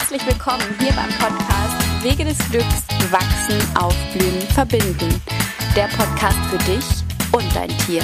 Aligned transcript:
herzlich 0.00 0.24
willkommen 0.26 0.62
hier 0.78 0.92
beim 0.92 1.08
Podcast 1.18 2.04
Wege 2.04 2.24
des 2.24 2.38
Glücks, 2.50 2.84
Wachsen, 3.10 3.58
Aufblühen, 3.76 4.40
Verbinden. 4.54 5.20
Der 5.74 5.88
Podcast 5.88 6.38
für 6.50 6.58
dich 6.58 6.84
und 7.32 7.44
dein 7.54 7.68
Tier. 7.78 8.02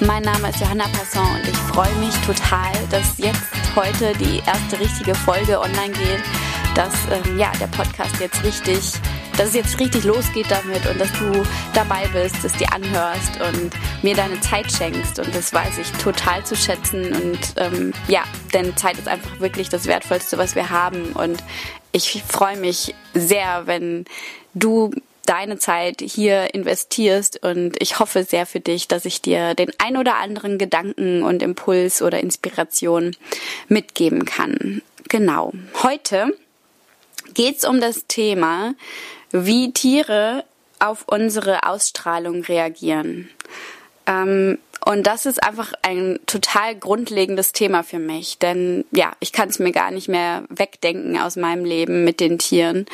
Mein 0.00 0.22
Name 0.22 0.48
ist 0.48 0.60
Johanna 0.60 0.84
Passon 0.84 1.26
und 1.26 1.46
ich 1.46 1.56
freue 1.56 1.94
mich 1.96 2.14
total, 2.24 2.72
dass 2.90 3.18
jetzt 3.18 3.52
heute 3.76 4.14
die 4.14 4.38
erste 4.46 4.80
richtige 4.80 5.14
Folge 5.14 5.60
online 5.60 5.92
geht, 5.92 6.22
dass 6.74 6.94
ähm, 7.10 7.38
ja, 7.38 7.52
der 7.60 7.66
Podcast 7.66 8.18
jetzt 8.18 8.42
richtig 8.42 8.94
dass 9.36 9.48
es 9.48 9.54
jetzt 9.54 9.80
richtig 9.80 10.04
losgeht 10.04 10.46
damit 10.50 10.86
und 10.86 11.00
dass 11.00 11.12
du 11.12 11.42
dabei 11.74 12.06
bist, 12.12 12.44
es 12.44 12.52
dir 12.54 12.72
anhörst 12.72 13.40
und 13.40 13.72
mir 14.02 14.14
deine 14.14 14.40
Zeit 14.40 14.70
schenkst. 14.70 15.18
Und 15.18 15.34
das 15.34 15.52
weiß 15.52 15.78
ich 15.78 15.90
total 16.02 16.44
zu 16.44 16.56
schätzen. 16.56 17.12
Und 17.14 17.38
ähm, 17.56 17.92
ja, 18.08 18.24
denn 18.52 18.76
Zeit 18.76 18.98
ist 18.98 19.08
einfach 19.08 19.40
wirklich 19.40 19.68
das 19.68 19.86
Wertvollste, 19.86 20.38
was 20.38 20.54
wir 20.54 20.70
haben. 20.70 21.12
Und 21.12 21.42
ich 21.92 22.22
freue 22.26 22.56
mich 22.56 22.94
sehr, 23.14 23.66
wenn 23.66 24.04
du 24.54 24.90
deine 25.26 25.58
Zeit 25.58 26.00
hier 26.00 26.54
investierst 26.54 27.42
und 27.42 27.80
ich 27.80 27.98
hoffe 27.98 28.24
sehr 28.24 28.44
für 28.44 28.60
dich, 28.60 28.88
dass 28.88 29.04
ich 29.04 29.22
dir 29.22 29.54
den 29.54 29.70
ein 29.78 29.96
oder 29.96 30.16
anderen 30.16 30.58
Gedanken 30.58 31.22
und 31.22 31.42
Impuls 31.42 32.02
oder 32.02 32.20
Inspiration 32.20 33.16
mitgeben 33.68 34.24
kann. 34.24 34.82
Genau. 35.08 35.52
Heute 35.82 36.36
geht's 37.34 37.64
um 37.64 37.80
das 37.80 38.06
Thema, 38.08 38.74
wie 39.32 39.72
Tiere 39.72 40.44
auf 40.78 41.04
unsere 41.06 41.66
Ausstrahlung 41.66 42.42
reagieren. 42.42 43.28
Ähm, 44.06 44.58
und 44.84 45.06
das 45.06 45.26
ist 45.26 45.42
einfach 45.42 45.72
ein 45.82 46.18
total 46.26 46.74
grundlegendes 46.74 47.52
Thema 47.52 47.84
für 47.84 48.00
mich, 48.00 48.38
denn 48.38 48.84
ja, 48.90 49.12
ich 49.20 49.32
kann 49.32 49.48
es 49.48 49.60
mir 49.60 49.70
gar 49.70 49.92
nicht 49.92 50.08
mehr 50.08 50.42
wegdenken 50.48 51.20
aus 51.20 51.36
meinem 51.36 51.64
Leben 51.64 52.02
mit 52.02 52.18
den 52.18 52.38
Tieren. 52.38 52.86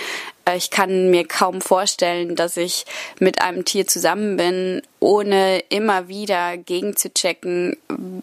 Äh, 0.45 0.59
ich 0.59 0.71
kann 0.71 1.11
mir 1.11 1.27
kaum 1.27 1.63
vorstellen, 1.63 2.37
dass 2.37 2.59
ich 2.59 2.85
mit 3.21 3.41
einem 3.41 3.65
Tier 3.65 3.87
zusammen 3.87 4.37
bin, 4.37 4.83
ohne 5.01 5.61
immer 5.71 6.09
wieder 6.09 6.59
gegenzuchecken, 6.59 7.79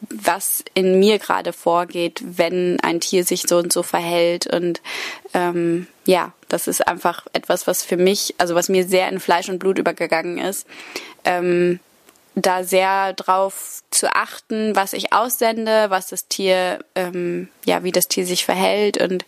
was 0.09 0.63
in 0.75 0.99
mir 0.99 1.17
gerade 1.17 1.51
vorgeht, 1.51 2.21
wenn 2.23 2.79
ein 2.81 2.99
Tier 2.99 3.23
sich 3.23 3.43
so 3.47 3.57
und 3.57 3.73
so 3.73 3.81
verhält. 3.81 4.45
Und 4.45 4.81
ähm, 5.33 5.87
ja, 6.05 6.33
das 6.49 6.67
ist 6.67 6.87
einfach 6.87 7.25
etwas, 7.33 7.67
was 7.67 7.83
für 7.83 7.97
mich, 7.97 8.35
also 8.37 8.55
was 8.55 8.69
mir 8.69 8.87
sehr 8.87 9.09
in 9.09 9.19
Fleisch 9.19 9.49
und 9.49 9.59
Blut 9.59 9.79
übergegangen 9.79 10.37
ist. 10.37 10.67
Ähm, 11.23 11.79
da 12.35 12.63
sehr 12.63 13.13
drauf 13.13 13.81
zu 13.91 14.13
achten, 14.13 14.75
was 14.75 14.93
ich 14.93 15.13
aussende, 15.13 15.89
was 15.89 16.07
das 16.07 16.27
Tier, 16.27 16.79
ähm, 16.93 17.47
ja, 17.65 17.83
wie 17.83 17.93
das 17.93 18.09
Tier 18.09 18.25
sich 18.25 18.43
verhält 18.43 19.01
und 19.01 19.25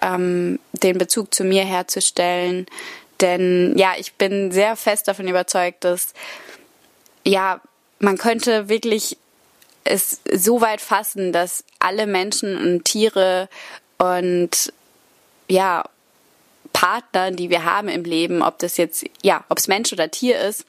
ähm, 0.00 0.60
den 0.72 0.98
Bezug 0.98 1.34
zu 1.34 1.42
mir 1.42 1.64
herzustellen. 1.64 2.66
Denn 3.20 3.76
ja, 3.76 3.94
ich 3.98 4.14
bin 4.14 4.52
sehr 4.52 4.76
fest 4.76 5.08
davon 5.08 5.26
überzeugt, 5.26 5.84
dass 5.84 6.12
ja, 7.24 7.60
man 7.98 8.16
könnte 8.16 8.68
wirklich 8.68 9.16
es 9.82 10.20
so 10.32 10.60
weit 10.60 10.80
fassen, 10.80 11.32
dass 11.32 11.64
alle 11.80 12.06
Menschen 12.06 12.56
und 12.56 12.84
Tiere 12.84 13.48
und 13.98 14.72
ja, 15.48 15.84
Partner, 16.76 17.30
die 17.30 17.48
wir 17.48 17.64
haben 17.64 17.88
im 17.88 18.04
Leben, 18.04 18.42
ob 18.42 18.58
das 18.58 18.76
jetzt, 18.76 19.06
ja, 19.22 19.44
ob 19.48 19.56
es 19.56 19.66
Mensch 19.66 19.94
oder 19.94 20.10
Tier 20.10 20.38
ist, 20.38 20.66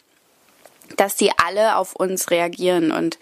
dass 0.95 1.17
die 1.17 1.31
alle 1.37 1.75
auf 1.75 1.97
uns 1.97 2.31
reagieren 2.31 2.93
und 2.93 3.19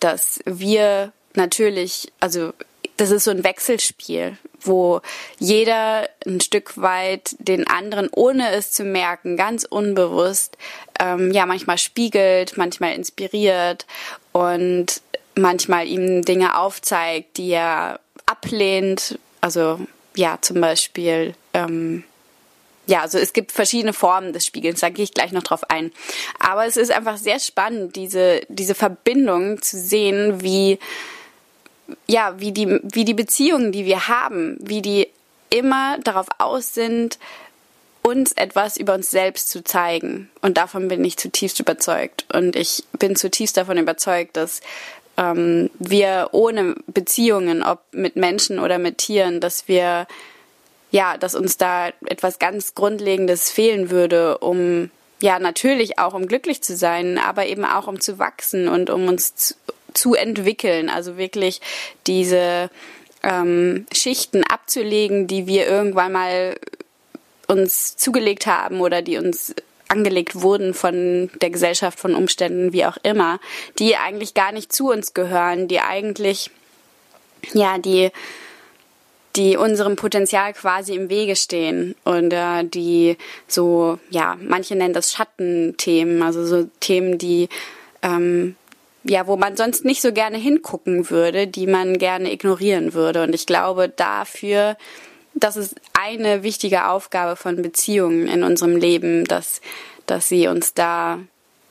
dass 0.00 0.40
wir 0.44 1.14
natürlich, 1.32 2.12
also 2.20 2.52
das 2.98 3.10
ist 3.10 3.24
so 3.24 3.30
ein 3.30 3.42
Wechselspiel, 3.42 4.36
wo 4.60 5.00
jeder 5.38 6.10
ein 6.26 6.42
Stück 6.42 6.76
weit 6.76 7.36
den 7.38 7.66
anderen, 7.66 8.10
ohne 8.12 8.50
es 8.50 8.70
zu 8.70 8.84
merken, 8.84 9.38
ganz 9.38 9.64
unbewusst, 9.64 10.58
ähm, 11.00 11.30
ja, 11.32 11.46
manchmal 11.46 11.78
spiegelt, 11.78 12.58
manchmal 12.58 12.92
inspiriert 12.92 13.86
und 14.32 15.00
manchmal 15.34 15.86
ihm 15.86 16.22
Dinge 16.22 16.58
aufzeigt, 16.58 17.38
die 17.38 17.52
er 17.52 17.98
ablehnt. 18.26 19.18
Also 19.40 19.80
ja, 20.14 20.36
zum 20.42 20.60
Beispiel 20.60 21.34
ähm, 21.54 22.04
ja, 22.86 23.02
also 23.02 23.18
es 23.18 23.32
gibt 23.32 23.52
verschiedene 23.52 23.92
Formen 23.92 24.32
des 24.32 24.46
Spiegelns, 24.46 24.80
da 24.80 24.88
gehe 24.88 25.04
ich 25.04 25.14
gleich 25.14 25.32
noch 25.32 25.42
drauf 25.42 25.68
ein. 25.70 25.92
Aber 26.38 26.66
es 26.66 26.76
ist 26.76 26.92
einfach 26.92 27.16
sehr 27.16 27.40
spannend, 27.40 27.96
diese, 27.96 28.42
diese 28.48 28.74
Verbindung 28.74 29.60
zu 29.60 29.78
sehen, 29.78 30.42
wie, 30.42 30.78
ja, 32.06 32.34
wie 32.38 32.52
die, 32.52 32.80
wie 32.82 33.04
die 33.04 33.14
Beziehungen, 33.14 33.72
die 33.72 33.84
wir 33.84 34.08
haben, 34.08 34.56
wie 34.60 34.82
die 34.82 35.08
immer 35.50 35.98
darauf 35.98 36.26
aus 36.38 36.74
sind, 36.74 37.18
uns 38.02 38.32
etwas 38.32 38.76
über 38.76 38.94
uns 38.94 39.10
selbst 39.10 39.50
zu 39.50 39.64
zeigen. 39.64 40.30
Und 40.40 40.58
davon 40.58 40.86
bin 40.86 41.04
ich 41.04 41.16
zutiefst 41.16 41.58
überzeugt. 41.58 42.24
Und 42.32 42.54
ich 42.54 42.84
bin 42.98 43.16
zutiefst 43.16 43.56
davon 43.56 43.78
überzeugt, 43.78 44.36
dass 44.36 44.60
ähm, 45.16 45.70
wir 45.80 46.28
ohne 46.30 46.76
Beziehungen, 46.86 47.64
ob 47.64 47.80
mit 47.90 48.14
Menschen 48.14 48.60
oder 48.60 48.78
mit 48.78 48.98
Tieren, 48.98 49.40
dass 49.40 49.66
wir 49.66 50.06
ja, 50.96 51.18
dass 51.18 51.34
uns 51.34 51.58
da 51.58 51.90
etwas 52.06 52.38
ganz 52.38 52.74
Grundlegendes 52.74 53.50
fehlen 53.50 53.90
würde, 53.90 54.38
um 54.38 54.90
ja 55.20 55.38
natürlich 55.38 55.98
auch 55.98 56.14
um 56.14 56.26
glücklich 56.26 56.62
zu 56.62 56.74
sein, 56.74 57.18
aber 57.18 57.44
eben 57.46 57.66
auch 57.66 57.86
um 57.86 58.00
zu 58.00 58.18
wachsen 58.18 58.66
und 58.66 58.88
um 58.88 59.06
uns 59.06 59.34
zu, 59.34 59.54
zu 59.92 60.14
entwickeln. 60.14 60.88
Also 60.88 61.18
wirklich 61.18 61.60
diese 62.06 62.70
ähm, 63.22 63.84
Schichten 63.92 64.42
abzulegen, 64.42 65.26
die 65.26 65.46
wir 65.46 65.66
irgendwann 65.66 66.12
mal 66.12 66.56
uns 67.46 67.98
zugelegt 67.98 68.46
haben 68.46 68.80
oder 68.80 69.02
die 69.02 69.18
uns 69.18 69.54
angelegt 69.88 70.40
wurden 70.40 70.72
von 70.72 71.30
der 71.42 71.50
Gesellschaft, 71.50 72.00
von 72.00 72.14
Umständen, 72.14 72.72
wie 72.72 72.86
auch 72.86 72.96
immer, 73.02 73.38
die 73.78 73.96
eigentlich 73.96 74.32
gar 74.32 74.50
nicht 74.50 74.72
zu 74.72 74.90
uns 74.90 75.12
gehören, 75.12 75.68
die 75.68 75.80
eigentlich, 75.80 76.50
ja, 77.52 77.76
die 77.76 78.10
die 79.36 79.56
unserem 79.56 79.96
Potenzial 79.96 80.52
quasi 80.54 80.94
im 80.94 81.10
Wege 81.10 81.36
stehen 81.36 81.94
und 82.04 82.32
äh, 82.32 82.64
die 82.64 83.16
so, 83.46 83.98
ja, 84.10 84.36
manche 84.40 84.74
nennen 84.74 84.94
das 84.94 85.12
Schattenthemen, 85.12 86.22
also 86.22 86.44
so 86.44 86.68
Themen, 86.80 87.18
die 87.18 87.48
ähm, 88.02 88.56
ja, 89.08 89.26
wo 89.26 89.36
man 89.36 89.56
sonst 89.56 89.84
nicht 89.84 90.02
so 90.02 90.12
gerne 90.12 90.36
hingucken 90.36 91.10
würde, 91.10 91.46
die 91.46 91.66
man 91.66 91.98
gerne 91.98 92.32
ignorieren 92.32 92.94
würde. 92.94 93.22
Und 93.22 93.34
ich 93.34 93.46
glaube, 93.46 93.88
dafür, 93.88 94.76
das 95.34 95.56
ist 95.56 95.76
eine 95.92 96.42
wichtige 96.42 96.88
Aufgabe 96.88 97.36
von 97.36 97.62
Beziehungen 97.62 98.26
in 98.26 98.42
unserem 98.42 98.76
Leben, 98.76 99.24
dass, 99.24 99.60
dass 100.06 100.28
sie 100.28 100.48
uns 100.48 100.74
da, 100.74 101.20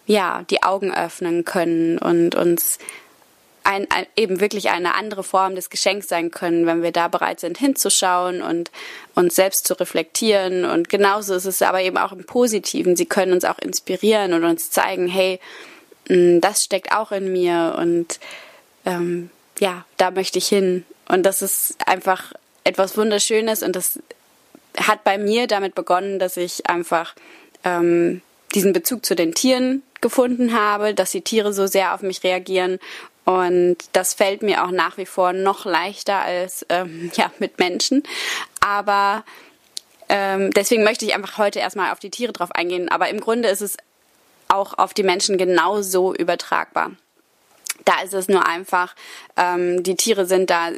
ja, 0.06 0.44
die 0.50 0.64
Augen 0.64 0.94
öffnen 0.94 1.46
können 1.46 1.98
und 1.98 2.36
uns 2.36 2.80
ein, 3.66 3.90
ein, 3.90 4.06
eben 4.16 4.40
wirklich 4.40 4.70
eine 4.70 4.94
andere 4.94 5.24
Form 5.24 5.56
des 5.56 5.70
Geschenks 5.70 6.08
sein 6.08 6.30
können, 6.32 6.66
wenn 6.66 6.84
wir 6.84 6.92
da 6.92 7.08
bereit 7.08 7.40
sind 7.40 7.58
hinzuschauen 7.58 8.42
und 8.42 8.72
uns 9.16 9.36
selbst 9.36 9.66
zu 9.66 9.74
reflektieren. 9.74 10.66
Und 10.66 10.88
genauso 10.88 11.34
ist 11.34 11.46
es 11.46 11.62
aber 11.62 11.82
eben 11.82 11.98
auch 11.98 12.12
im 12.12 12.26
Positiven. 12.26 12.96
Sie 12.96 13.08
können 13.08 13.34
uns 13.34 13.44
auch 13.44 13.58
inspirieren 13.58 14.34
und 14.34 14.44
uns 14.44 14.70
zeigen, 14.70 15.08
hey, 15.08 15.40
mm, 16.10 16.40
das 16.42 16.64
steckt 16.64 16.92
auch 16.92 17.12
in 17.12 17.32
mir 17.32 17.76
und 17.80 18.20
ähm, 18.86 19.32
ja, 19.60 19.84
da 19.98 20.12
möchte 20.12 20.38
ich 20.38 20.48
hin. 20.48 20.86
Und 21.08 21.24
das 21.24 21.42
ist 21.42 21.76
einfach 21.88 22.34
etwas 22.64 22.98
Wunderschönes 22.98 23.64
und 23.64 23.76
das 23.76 24.00
hat 24.78 25.04
bei 25.04 25.18
mir 25.18 25.48
damit 25.48 25.74
begonnen, 25.74 26.20
dass 26.20 26.38
ich 26.38 26.70
einfach 26.70 27.16
ähm, 27.64 28.22
diesen 28.54 28.74
Bezug 28.74 29.06
zu 29.06 29.16
den 29.16 29.34
Tieren 29.34 29.82
gefunden 30.02 30.54
habe, 30.54 30.94
dass 30.94 31.12
die 31.12 31.22
Tiere 31.22 31.52
so 31.52 31.66
sehr 31.66 31.96
auf 31.96 32.02
mich 32.02 32.24
reagieren 32.24 32.80
und 33.26 33.78
das 33.94 34.14
fällt 34.14 34.44
mir 34.44 34.64
auch 34.64 34.72
nach 34.72 34.98
wie 34.98 35.06
vor 35.06 35.34
noch 35.34 35.66
leichter 35.66 36.22
als 36.22 36.66
ähm, 36.70 37.12
ja, 37.16 37.32
mit 37.40 37.60
Menschen. 37.60 38.04
Aber 38.62 39.24
ähm, 40.10 40.52
deswegen 40.52 40.84
möchte 40.84 41.06
ich 41.06 41.16
einfach 41.16 41.38
heute 41.38 41.60
erstmal 41.60 41.92
auf 41.92 42.00
die 42.00 42.12
Tiere 42.12 42.34
drauf 42.34 42.52
eingehen. 42.52 42.90
Aber 42.90 43.10
im 43.10 43.20
Grunde 43.20 43.50
ist 43.50 43.62
es 43.62 43.78
auch 44.48 44.78
auf 44.78 44.94
die 44.94 45.04
Menschen 45.04 45.38
genauso 45.38 46.14
übertragbar. 46.14 46.92
Da 47.84 48.02
ist 48.04 48.14
es 48.14 48.28
nur 48.28 48.46
einfach, 48.48 48.96
ähm, 49.36 49.84
die 49.84 49.96
Tiere 49.96 50.26
sind 50.26 50.50
da 50.50 50.70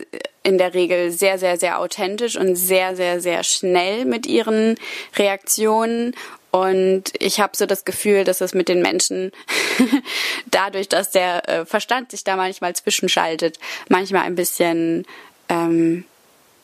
in 0.44 0.58
der 0.58 0.74
Regel 0.74 1.12
sehr, 1.12 1.38
sehr, 1.38 1.58
sehr 1.58 1.80
authentisch 1.80 2.38
und 2.38 2.56
sehr, 2.56 2.96
sehr, 2.96 3.22
sehr 3.22 3.44
schnell 3.44 4.06
mit 4.06 4.26
ihren 4.26 4.76
Reaktionen 5.16 6.16
und 6.62 7.04
ich 7.19 7.39
habe 7.39 7.56
so 7.56 7.65
das 7.65 7.86
Gefühl, 7.86 8.24
dass 8.24 8.42
es 8.42 8.54
mit 8.54 8.69
den 8.69 8.81
Menschen 8.81 9.31
dadurch, 10.51 10.89
dass 10.89 11.12
der 11.12 11.48
äh, 11.50 11.65
Verstand 11.65 12.12
sich 12.12 12.24
da 12.24 12.36
manchmal 12.36 12.75
zwischenschaltet, 12.75 13.59
manchmal 13.89 14.24
ein 14.24 14.36
bisschen 14.36 15.06
ähm, 15.50 16.06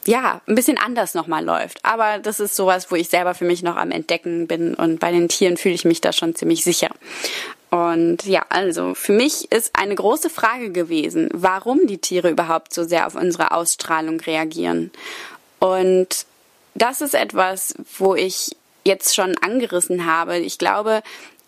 ja, 0.06 0.42
ein 0.48 0.56
bisschen 0.56 0.78
anders 0.78 1.14
nochmal 1.14 1.46
läuft. 1.46 1.80
Aber 1.84 2.20
das 2.20 2.40
ist 2.40 2.56
sowas, 2.56 2.92
wo 2.92 2.96
ich 2.96 3.10
selber 3.10 3.34
für 3.34 3.46
mich 3.46 3.64
noch 3.64 3.78
am 3.78 3.92
Entdecken 3.92 4.48
bin 4.48 4.74
und 4.74 5.00
bei 5.00 5.12
den 5.12 5.30
Tieren 5.30 5.58
fühle 5.58 5.76
ich 5.76 5.86
mich 5.86 6.02
da 6.02 6.12
schon 6.12 6.36
ziemlich 6.36 6.64
sicher. 6.64 6.90
Und 7.70 8.26
ja, 8.26 8.46
also 8.50 8.94
für 8.94 9.14
mich 9.14 9.52
ist 9.52 9.72
eine 9.74 9.96
große 9.96 10.30
Frage 10.30 10.72
gewesen, 10.72 11.30
warum 11.34 11.88
die 11.88 11.98
Tiere 11.98 12.30
überhaupt 12.30 12.74
so 12.74 12.84
sehr 12.84 13.08
auf 13.08 13.16
unsere 13.16 13.52
Ausstrahlung 13.52 14.20
reagieren. 14.20 14.92
Und 15.60 16.26
das 16.76 17.02
ist 17.02 17.16
etwas, 17.16 17.74
wo 17.98 18.16
ich 18.16 18.56
jetzt 18.84 19.16
schon 19.16 19.38
angerissen 19.38 20.06
habe. 20.06 20.38
Ich 20.40 20.58
glaube, 20.58 21.02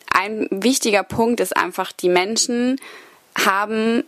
ein 0.10 0.48
wichtiger 0.50 1.04
Punkt 1.04 1.40
ist 1.40 1.56
einfach, 1.56 1.92
die 1.92 2.10
Menschen 2.10 2.80
haben 3.38 4.04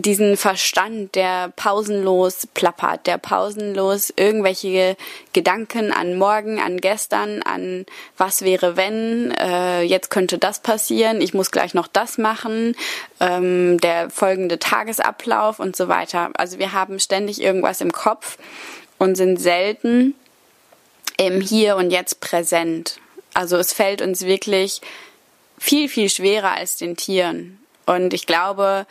diesen 0.00 0.36
Verstand, 0.36 1.14
der 1.16 1.52
pausenlos 1.56 2.46
plappert, 2.54 3.06
der 3.06 3.18
pausenlos 3.18 4.12
irgendwelche 4.14 4.96
Gedanken 5.32 5.92
an 5.92 6.16
morgen, 6.16 6.60
an 6.60 6.78
gestern, 6.78 7.42
an 7.42 7.84
was 8.16 8.42
wäre 8.42 8.76
wenn, 8.76 9.32
äh, 9.32 9.82
jetzt 9.82 10.10
könnte 10.10 10.38
das 10.38 10.60
passieren, 10.60 11.20
ich 11.20 11.34
muss 11.34 11.50
gleich 11.50 11.74
noch 11.74 11.88
das 11.88 12.16
machen, 12.16 12.76
ähm, 13.18 13.78
der 13.80 14.10
folgende 14.10 14.58
Tagesablauf 14.58 15.58
und 15.58 15.74
so 15.74 15.88
weiter. 15.88 16.30
Also 16.34 16.58
wir 16.58 16.72
haben 16.72 17.00
ständig 17.00 17.42
irgendwas 17.42 17.80
im 17.80 17.92
Kopf 17.92 18.38
und 18.98 19.16
sind 19.16 19.40
selten 19.40 20.14
im 21.18 21.42
Hier 21.42 21.76
und 21.76 21.90
Jetzt 21.90 22.20
präsent. 22.20 22.98
Also 23.34 23.58
es 23.58 23.74
fällt 23.74 24.00
uns 24.00 24.22
wirklich 24.22 24.80
viel, 25.58 25.90
viel 25.90 26.08
schwerer 26.08 26.52
als 26.52 26.76
den 26.76 26.96
Tieren. 26.96 27.58
Und 27.84 28.14
ich 28.14 28.26
glaube, 28.26 28.86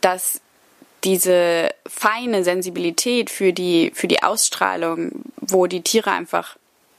dass 0.00 0.40
diese 1.04 1.70
feine 1.86 2.44
Sensibilität 2.44 3.30
für 3.30 3.52
die, 3.52 3.90
für 3.94 4.08
die 4.08 4.22
Ausstrahlung, 4.22 5.12
wo 5.36 5.66
die 5.66 5.82
Tiere 5.82 6.10
einfach, 6.10 6.56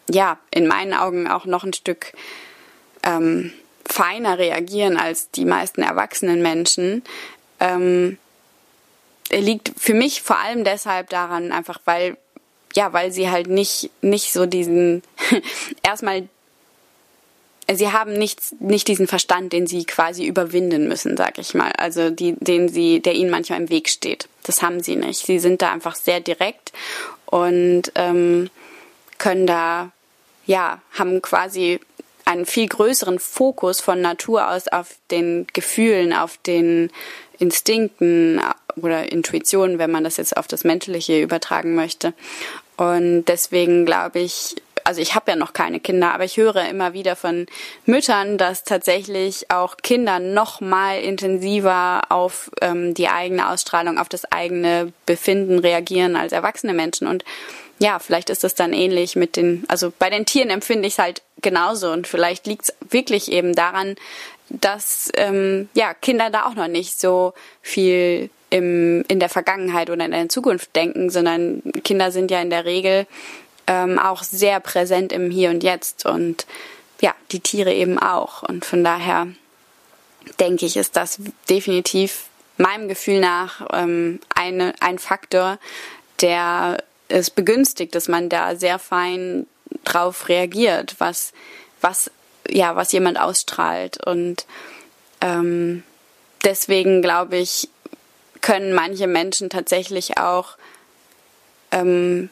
ja, 0.10 0.38
in 0.52 0.68
meinen 0.68 0.94
Augen 0.94 1.28
auch 1.28 1.46
noch 1.46 1.64
ein 1.64 1.74
Stück 1.74 2.14
ähm, 3.04 3.54
feiner 3.86 4.38
reagieren 4.38 4.98
als 4.98 5.32
die 5.32 5.46
meisten 5.46 5.82
erwachsenen 5.82 6.42
Menschen, 6.42 7.04
ähm, 7.60 8.18
liegt 9.30 9.74
für 9.78 9.94
mich 9.94 10.22
vor 10.22 10.40
allem 10.40 10.64
deshalb 10.64 11.10
daran, 11.10 11.52
einfach 11.52 11.80
weil, 11.86 12.18
ja, 12.78 12.94
weil 12.94 13.12
sie 13.12 13.32
halt 13.32 13.48
nicht, 13.48 13.90
nicht 14.04 14.32
so 14.32 14.46
diesen, 14.46 15.02
erstmal 15.84 16.30
sie 17.74 17.92
haben 17.92 18.14
nicht, 18.14 18.62
nicht 18.62 18.88
diesen 18.88 19.08
Verstand, 19.08 19.52
den 19.52 19.66
sie 19.66 19.84
quasi 19.84 20.28
überwinden 20.28 20.88
müssen, 20.88 21.18
sag 21.18 21.40
ich 21.40 21.56
mal. 21.56 21.72
Also 21.72 22.12
die, 22.12 22.36
den 22.40 22.70
sie, 22.70 23.00
der 23.00 23.16
ihnen 23.16 23.32
manchmal 23.32 23.60
im 23.60 23.72
Weg 23.72 23.90
steht. 23.90 24.30
Das 24.44 24.62
haben 24.62 24.84
sie 24.84 24.96
nicht. 24.96 25.26
Sie 25.26 25.40
sind 25.40 25.64
da 25.64 25.72
einfach 25.72 25.96
sehr 25.96 26.20
direkt 26.20 26.72
und 27.26 27.92
ähm, 27.96 28.52
können 29.18 29.48
da, 29.48 29.92
ja, 30.46 30.80
haben 31.00 31.24
quasi 31.24 31.80
einen 32.26 32.46
viel 32.46 32.68
größeren 32.68 33.18
Fokus 33.18 33.82
von 33.82 34.02
Natur 34.02 34.52
aus 34.52 34.68
auf 34.68 34.98
den 35.10 35.48
Gefühlen, 35.52 36.14
auf 36.14 36.38
den 36.46 36.92
Instinkten 37.40 38.40
oder 38.76 39.12
Intuitionen, 39.12 39.80
wenn 39.80 39.90
man 39.92 40.04
das 40.04 40.18
jetzt 40.18 40.38
auf 40.38 40.48
das 40.48 40.64
Menschliche 40.64 41.20
übertragen 41.20 41.74
möchte. 41.74 42.14
Und 42.78 43.26
deswegen 43.26 43.86
glaube 43.86 44.20
ich, 44.20 44.56
also 44.84 45.02
ich 45.02 45.16
habe 45.16 45.32
ja 45.32 45.36
noch 45.36 45.52
keine 45.52 45.82
Kinder, 45.82 46.14
aber 46.14 46.24
ich 46.24 46.38
höre 46.38 46.70
immer 46.70 46.94
wieder 46.94 47.18
von 47.18 47.48
Müttern, 47.86 48.38
dass 48.38 48.64
tatsächlich 48.64 49.52
auch 49.52 49.76
Kinder 49.78 50.20
noch 50.20 50.62
mal 50.62 51.02
intensiver 51.02 52.04
auf 52.10 52.50
ähm, 52.62 52.94
die 52.94 53.10
eigene 53.10 53.50
Ausstrahlung, 53.50 53.98
auf 53.98 54.08
das 54.08 54.32
eigene 54.32 54.94
Befinden 55.06 55.60
reagieren 55.60 56.16
als 56.16 56.32
erwachsene 56.32 56.74
Menschen. 56.74 57.08
Und 57.08 57.26
ja, 57.80 58.00
vielleicht 58.00 58.30
ist 58.30 58.46
es 58.46 58.56
dann 58.56 58.72
ähnlich 58.72 59.16
mit 59.16 59.36
den, 59.36 59.66
also 59.68 59.92
bei 60.00 60.10
den 60.10 60.26
Tieren 60.26 60.50
empfinde 60.50 60.88
ich 60.88 60.94
es 60.94 61.00
halt 61.00 61.22
genauso. 61.42 61.92
Und 61.92 62.08
vielleicht 62.08 62.48
liegt 62.48 62.70
es 62.70 62.74
wirklich 62.90 63.32
eben 63.32 63.56
daran, 63.56 63.96
dass 64.50 65.12
ähm, 65.16 65.68
ja 65.74 65.94
Kinder 65.94 66.30
da 66.30 66.46
auch 66.46 66.56
noch 66.56 66.70
nicht 66.70 67.00
so 67.00 67.34
viel 67.62 68.30
im, 68.50 69.04
in 69.08 69.20
der 69.20 69.30
Vergangenheit 69.30 69.90
oder 69.90 70.06
in 70.06 70.12
der 70.12 70.30
Zukunft 70.30 70.76
denken, 70.76 71.10
sondern 71.10 71.62
Kinder 71.84 72.12
sind 72.12 72.32
ja 72.32 72.42
in 72.42 72.50
der 72.50 72.66
Regel 72.66 73.08
ähm, 73.68 74.00
auch 74.00 74.24
sehr 74.24 74.60
präsent 74.60 75.12
im 75.12 75.30
Hier 75.30 75.50
und 75.50 75.64
Jetzt 75.64 76.06
und 76.06 76.46
ja, 77.02 77.14
die 77.32 77.42
Tiere 77.42 77.74
eben 77.74 78.00
auch. 78.00 78.44
Und 78.44 78.66
von 78.66 78.84
daher 78.84 79.28
denke 80.40 80.66
ich, 80.66 80.78
ist 80.78 80.96
das 80.96 81.20
definitiv 81.50 82.26
meinem 82.58 82.88
Gefühl 82.88 83.20
nach 83.20 83.68
ähm, 83.72 84.20
eine, 84.34 84.74
ein 84.80 85.00
Faktor, 85.00 85.60
der 86.22 86.84
es 87.08 87.30
begünstigt, 87.30 87.96
dass 87.96 88.08
man 88.08 88.30
da 88.30 88.56
sehr 88.56 88.80
fein 88.80 89.46
drauf 89.84 90.28
reagiert, 90.30 90.96
was, 90.98 91.34
was, 91.82 92.12
ja, 92.50 92.76
was 92.76 92.92
jemand 92.92 93.20
ausstrahlt. 93.20 94.06
Und 94.06 94.46
ähm, 95.22 95.84
deswegen 96.44 97.02
glaube 97.02 97.38
ich, 97.38 97.70
können 98.42 98.74
manche 98.74 99.08
Menschen 99.08 99.50
tatsächlich 99.50 100.18
auch 100.18 100.58
ähm, 101.72 102.30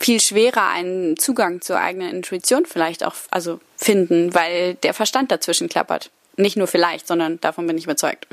viel 0.00 0.20
schwerer 0.20 0.68
einen 0.68 1.16
Zugang 1.16 1.60
zur 1.60 1.78
eigenen 1.78 2.10
Intuition 2.10 2.66
vielleicht 2.66 3.04
auch 3.04 3.14
also 3.30 3.60
finden, 3.76 4.34
weil 4.34 4.74
der 4.74 4.94
Verstand 4.94 5.30
dazwischen 5.32 5.68
klappert. 5.68 6.10
Nicht 6.36 6.56
nur 6.56 6.68
vielleicht, 6.68 7.08
sondern 7.08 7.40
davon 7.40 7.66
bin 7.66 7.76
ich 7.76 7.84
überzeugt. 7.84 8.26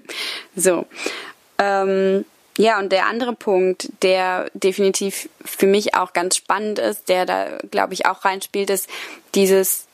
so. 0.56 0.86
Ähm, 1.58 2.24
ja, 2.58 2.78
und 2.78 2.90
der 2.92 3.06
andere 3.06 3.34
Punkt, 3.34 3.88
der 4.02 4.50
definitiv 4.52 5.28
für 5.44 5.66
mich 5.66 5.94
auch 5.94 6.12
ganz 6.12 6.36
spannend 6.36 6.78
ist, 6.78 7.08
der 7.08 7.24
da, 7.24 7.58
glaube 7.70 7.94
ich, 7.94 8.04
auch 8.04 8.24
reinspielt, 8.24 8.68
ist 8.68 8.88
dieses, 9.34 9.86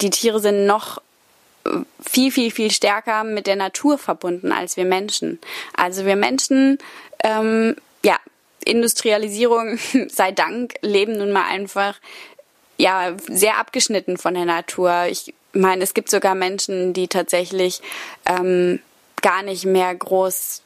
die 0.00 0.10
Tiere 0.10 0.40
sind 0.40 0.66
noch 0.66 1.00
viel, 2.00 2.30
viel, 2.30 2.50
viel 2.50 2.70
stärker 2.70 3.24
mit 3.24 3.46
der 3.46 3.56
Natur 3.56 3.98
verbunden 3.98 4.52
als 4.52 4.76
wir 4.76 4.84
Menschen. 4.84 5.38
Also 5.76 6.04
wir 6.04 6.16
Menschen, 6.16 6.78
ähm, 7.22 7.76
ja, 8.04 8.18
Industrialisierung 8.64 9.78
sei 10.08 10.32
Dank 10.32 10.74
leben 10.82 11.18
nun 11.18 11.32
mal 11.32 11.46
einfach 11.46 11.98
ja 12.76 13.14
sehr 13.28 13.58
abgeschnitten 13.58 14.16
von 14.16 14.34
der 14.34 14.44
Natur. 14.44 15.06
Ich 15.08 15.32
meine, 15.52 15.84
es 15.84 15.94
gibt 15.94 16.10
sogar 16.10 16.34
Menschen, 16.34 16.92
die 16.92 17.08
tatsächlich 17.08 17.80
ähm, 18.26 18.80
gar 19.22 19.42
nicht 19.42 19.64
mehr 19.64 19.94
groß 19.94 20.62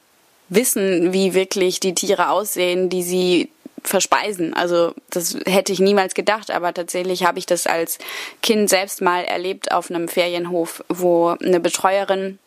wissen, 0.49 1.13
wie 1.13 1.33
wirklich 1.33 1.79
die 1.79 1.93
Tiere 1.93 2.29
aussehen, 2.29 2.89
die 2.89 3.03
sie 3.03 3.51
verspeisen. 3.83 4.53
Also 4.53 4.93
das 5.09 5.37
hätte 5.45 5.73
ich 5.73 5.79
niemals 5.79 6.13
gedacht, 6.13 6.51
aber 6.51 6.73
tatsächlich 6.73 7.25
habe 7.25 7.39
ich 7.39 7.45
das 7.45 7.67
als 7.67 7.97
Kind 8.41 8.69
selbst 8.69 9.01
mal 9.01 9.23
erlebt 9.23 9.71
auf 9.71 9.89
einem 9.89 10.07
Ferienhof, 10.07 10.83
wo 10.89 11.29
eine 11.41 11.59
Betreuerin 11.59 12.39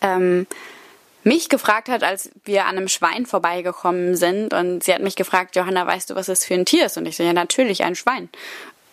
ähm, 0.00 0.46
mich 1.24 1.48
gefragt 1.48 1.88
hat, 1.88 2.02
als 2.02 2.30
wir 2.44 2.66
an 2.66 2.76
einem 2.76 2.88
Schwein 2.88 3.26
vorbeigekommen 3.26 4.14
sind 4.14 4.52
und 4.52 4.84
sie 4.84 4.92
hat 4.92 5.02
mich 5.02 5.16
gefragt, 5.16 5.56
Johanna, 5.56 5.86
weißt 5.86 6.10
du, 6.10 6.14
was 6.14 6.28
es 6.28 6.44
für 6.44 6.54
ein 6.54 6.66
Tier 6.66 6.86
ist? 6.86 6.96
Und 6.98 7.06
ich 7.06 7.16
so, 7.16 7.22
ja, 7.22 7.32
natürlich, 7.32 7.82
ein 7.82 7.94
Schwein. 7.94 8.28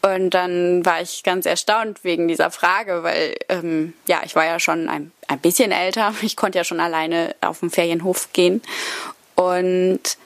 Und 0.01 0.31
dann 0.31 0.83
war 0.85 1.01
ich 1.01 1.23
ganz 1.23 1.45
erstaunt 1.45 2.03
wegen 2.03 2.27
dieser 2.27 2.49
Frage, 2.49 3.03
weil 3.03 3.35
ähm, 3.49 3.93
ja, 4.07 4.21
ich 4.25 4.35
war 4.35 4.45
ja 4.45 4.59
schon 4.59 4.89
ein, 4.89 5.11
ein 5.27 5.39
bisschen 5.39 5.71
älter. 5.71 6.13
Ich 6.21 6.35
konnte 6.35 6.57
ja 6.57 6.63
schon 6.63 6.79
alleine 6.79 7.35
auf 7.41 7.59
den 7.59 7.69
Ferienhof 7.69 8.33
gehen. 8.33 8.63
Und 9.35 10.17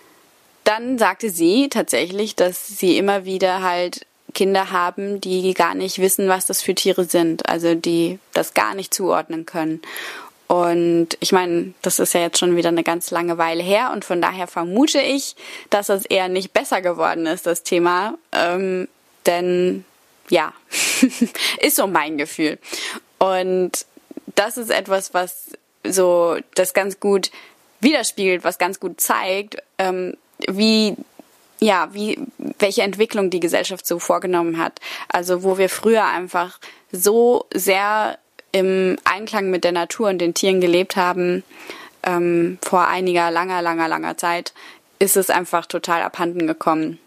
dann 0.65 0.97
sagte 0.97 1.29
sie 1.29 1.69
tatsächlich, 1.69 2.35
dass 2.35 2.67
sie 2.67 2.97
immer 2.97 3.23
wieder 3.23 3.61
halt 3.61 4.05
Kinder 4.33 4.71
haben, 4.71 5.21
die 5.21 5.53
gar 5.53 5.75
nicht 5.75 5.99
wissen, 5.99 6.27
was 6.27 6.45
das 6.45 6.61
für 6.61 6.75
Tiere 6.75 7.05
sind, 7.05 7.47
also 7.47 7.73
die 7.73 8.19
das 8.33 8.53
gar 8.53 8.75
nicht 8.75 8.93
zuordnen 8.93 9.45
können. 9.45 9.81
Und 10.47 11.17
ich 11.21 11.31
meine, 11.31 11.73
das 11.81 11.97
ist 11.99 12.13
ja 12.13 12.21
jetzt 12.21 12.37
schon 12.37 12.55
wieder 12.55 12.69
eine 12.69 12.83
ganz 12.83 13.09
lange 13.09 13.37
Weile 13.37 13.63
her 13.63 13.91
und 13.93 14.05
von 14.05 14.21
daher 14.21 14.47
vermute 14.47 15.01
ich, 15.01 15.35
dass 15.71 15.89
es 15.89 16.05
eher 16.05 16.27
nicht 16.27 16.53
besser 16.53 16.81
geworden 16.81 17.25
ist, 17.25 17.47
das 17.47 17.63
Thema. 17.63 18.15
Ähm, 18.31 18.87
denn 19.25 19.85
ja, 20.29 20.53
ist 21.61 21.77
so 21.77 21.87
mein 21.87 22.17
Gefühl. 22.17 22.59
Und 23.17 23.71
das 24.35 24.57
ist 24.57 24.69
etwas, 24.69 25.13
was 25.13 25.51
so 25.83 26.37
das 26.53 26.73
ganz 26.73 26.99
gut 26.99 27.31
widerspiegelt, 27.79 28.43
was 28.43 28.57
ganz 28.57 28.79
gut 28.79 29.01
zeigt, 29.01 29.57
ähm, 29.77 30.15
wie 30.47 30.95
ja, 31.59 31.87
wie, 31.93 32.19
welche 32.59 32.81
Entwicklung 32.81 33.29
die 33.29 33.39
Gesellschaft 33.39 33.87
so 33.87 33.99
vorgenommen 33.99 34.57
hat. 34.57 34.79
Also, 35.07 35.43
wo 35.43 35.57
wir 35.57 35.69
früher 35.69 36.05
einfach 36.05 36.59
so 36.91 37.45
sehr 37.53 38.17
im 38.51 38.97
Einklang 39.03 39.49
mit 39.49 39.63
der 39.63 39.71
Natur 39.71 40.09
und 40.09 40.19
den 40.19 40.33
Tieren 40.33 40.61
gelebt 40.61 40.95
haben, 40.95 41.43
ähm, 42.03 42.57
vor 42.61 42.87
einiger 42.87 43.31
langer, 43.31 43.61
langer, 43.61 43.87
langer 43.87 44.17
Zeit, 44.17 44.53
ist 44.99 45.17
es 45.17 45.29
einfach 45.29 45.65
total 45.65 46.03
abhanden 46.03 46.47
gekommen. 46.47 46.99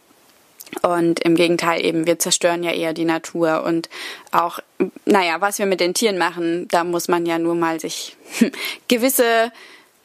Und 0.83 1.21
im 1.21 1.35
Gegenteil 1.35 1.83
eben, 1.83 2.07
wir 2.07 2.19
zerstören 2.19 2.63
ja 2.63 2.73
eher 2.73 2.93
die 2.93 3.07
Natur 3.07 3.63
und 3.65 3.89
auch, 4.33 4.59
naja, 5.07 5.41
was 5.41 5.59
wir 5.59 5.65
mit 5.65 5.81
den 5.81 5.95
Tieren 5.95 6.19
machen, 6.19 6.69
da 6.69 6.85
muss 6.85 7.09
man 7.09 7.25
ja 7.25 7.39
nur 7.39 7.55
mal 7.55 7.81
sich 7.81 8.17
gewisse 8.89 9.51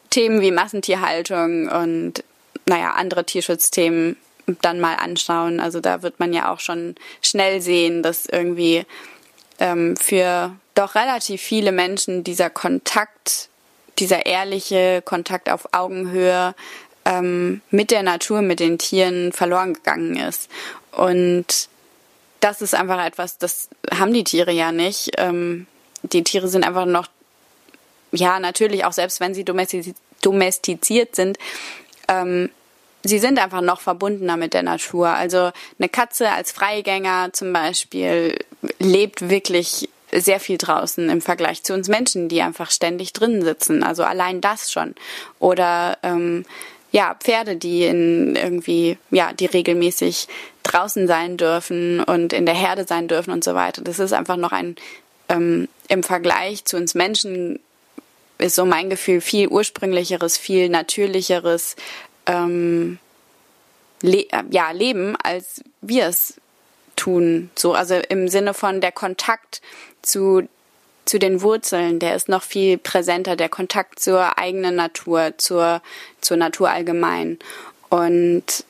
Themen 0.08 0.40
wie 0.40 0.50
Massentierhaltung 0.50 1.68
und, 1.68 2.24
naja, 2.66 2.92
andere 2.92 3.24
Tierschutzthemen 3.24 4.16
dann 4.62 4.80
mal 4.80 4.96
anschauen. 4.96 5.60
Also 5.60 5.80
da 5.80 6.02
wird 6.02 6.20
man 6.20 6.32
ja 6.32 6.52
auch 6.52 6.60
schon 6.60 6.94
schnell 7.22 7.60
sehen, 7.60 8.02
dass 8.02 8.26
irgendwie 8.26 8.84
ähm, 9.58 9.96
für 9.96 10.54
doch 10.74 10.94
relativ 10.94 11.40
viele 11.40 11.72
Menschen 11.72 12.24
dieser 12.24 12.50
Kontakt, 12.50 13.48
dieser 13.98 14.26
ehrliche 14.26 15.02
Kontakt 15.04 15.48
auf 15.48 15.68
Augenhöhe 15.72 16.54
ähm, 17.04 17.60
mit 17.70 17.90
der 17.90 18.02
Natur, 18.02 18.42
mit 18.42 18.60
den 18.60 18.78
Tieren 18.78 19.32
verloren 19.32 19.74
gegangen 19.74 20.16
ist. 20.16 20.50
Und 20.92 21.68
das 22.40 22.60
ist 22.60 22.74
einfach 22.74 23.04
etwas, 23.04 23.38
das 23.38 23.68
haben 23.92 24.12
die 24.12 24.24
Tiere 24.24 24.52
ja 24.52 24.72
nicht. 24.72 25.12
Ähm, 25.16 25.66
die 26.02 26.24
Tiere 26.24 26.48
sind 26.48 26.64
einfach 26.64 26.86
noch, 26.86 27.06
ja, 28.12 28.38
natürlich 28.38 28.84
auch 28.84 28.92
selbst 28.92 29.20
wenn 29.20 29.34
sie 29.34 29.44
domestiziert 29.44 31.16
sind, 31.16 31.38
ähm, 32.08 32.50
sie 33.02 33.18
sind 33.18 33.38
einfach 33.38 33.60
noch 33.60 33.80
verbundener 33.80 34.36
mit 34.36 34.54
der 34.54 34.62
Natur. 34.62 35.08
Also 35.08 35.50
eine 35.78 35.88
Katze 35.88 36.30
als 36.30 36.52
Freigänger 36.52 37.30
zum 37.32 37.52
Beispiel 37.52 38.38
lebt 38.78 39.28
wirklich 39.28 39.88
sehr 40.12 40.40
viel 40.40 40.58
draußen 40.58 41.10
im 41.10 41.20
Vergleich 41.20 41.62
zu 41.64 41.74
uns 41.74 41.88
Menschen, 41.88 42.28
die 42.28 42.40
einfach 42.40 42.70
ständig 42.70 43.12
drinnen 43.12 43.42
sitzen. 43.42 43.82
Also 43.82 44.04
allein 44.04 44.40
das 44.40 44.70
schon. 44.70 44.94
Oder 45.38 45.98
ähm, 46.02 46.44
ja, 46.92 47.16
Pferde, 47.18 47.56
die 47.56 47.84
in 47.84 48.36
irgendwie, 48.36 48.96
ja, 49.10 49.32
die 49.32 49.46
regelmäßig 49.46 50.28
draußen 50.62 51.08
sein 51.08 51.36
dürfen 51.36 52.00
und 52.00 52.32
in 52.32 52.46
der 52.46 52.54
Herde 52.54 52.84
sein 52.86 53.08
dürfen 53.08 53.32
und 53.32 53.42
so 53.42 53.54
weiter. 53.54 53.82
Das 53.82 53.98
ist 53.98 54.12
einfach 54.12 54.36
noch 54.36 54.52
ein 54.52 54.76
ähm, 55.28 55.68
im 55.88 56.02
Vergleich 56.02 56.64
zu 56.64 56.76
uns 56.76 56.94
Menschen 56.94 57.58
ist 58.44 58.56
so 58.56 58.66
mein 58.66 58.90
Gefühl 58.90 59.22
viel 59.22 59.48
ursprünglicheres, 59.48 60.36
viel 60.36 60.68
natürlicheres 60.68 61.76
ähm, 62.26 62.98
Le 64.02 64.26
ja, 64.50 64.70
Leben, 64.70 65.16
als 65.22 65.62
wir 65.80 66.06
es 66.06 66.34
tun. 66.94 67.50
So, 67.56 67.72
also 67.72 67.94
im 67.94 68.28
Sinne 68.28 68.52
von 68.52 68.82
der 68.82 68.92
Kontakt 68.92 69.62
zu, 70.02 70.46
zu 71.06 71.18
den 71.18 71.40
Wurzeln, 71.40 71.98
der 72.00 72.14
ist 72.14 72.28
noch 72.28 72.42
viel 72.42 72.76
präsenter, 72.76 73.34
der 73.34 73.48
Kontakt 73.48 73.98
zur 73.98 74.38
eigenen 74.38 74.76
Natur, 74.76 75.32
zur, 75.38 75.80
zur 76.20 76.36
Natur 76.36 76.68
allgemein. 76.68 77.38
Und 77.88 78.64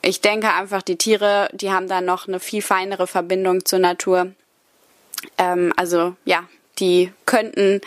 ich 0.00 0.22
denke 0.22 0.50
einfach, 0.50 0.80
die 0.80 0.96
Tiere, 0.96 1.50
die 1.52 1.70
haben 1.70 1.88
da 1.88 2.00
noch 2.00 2.26
eine 2.26 2.40
viel 2.40 2.62
feinere 2.62 3.06
Verbindung 3.06 3.66
zur 3.66 3.80
Natur. 3.80 4.32
Ähm, 5.36 5.74
also 5.76 6.16
ja, 6.24 6.48
die 6.78 7.12
könnten 7.26 7.82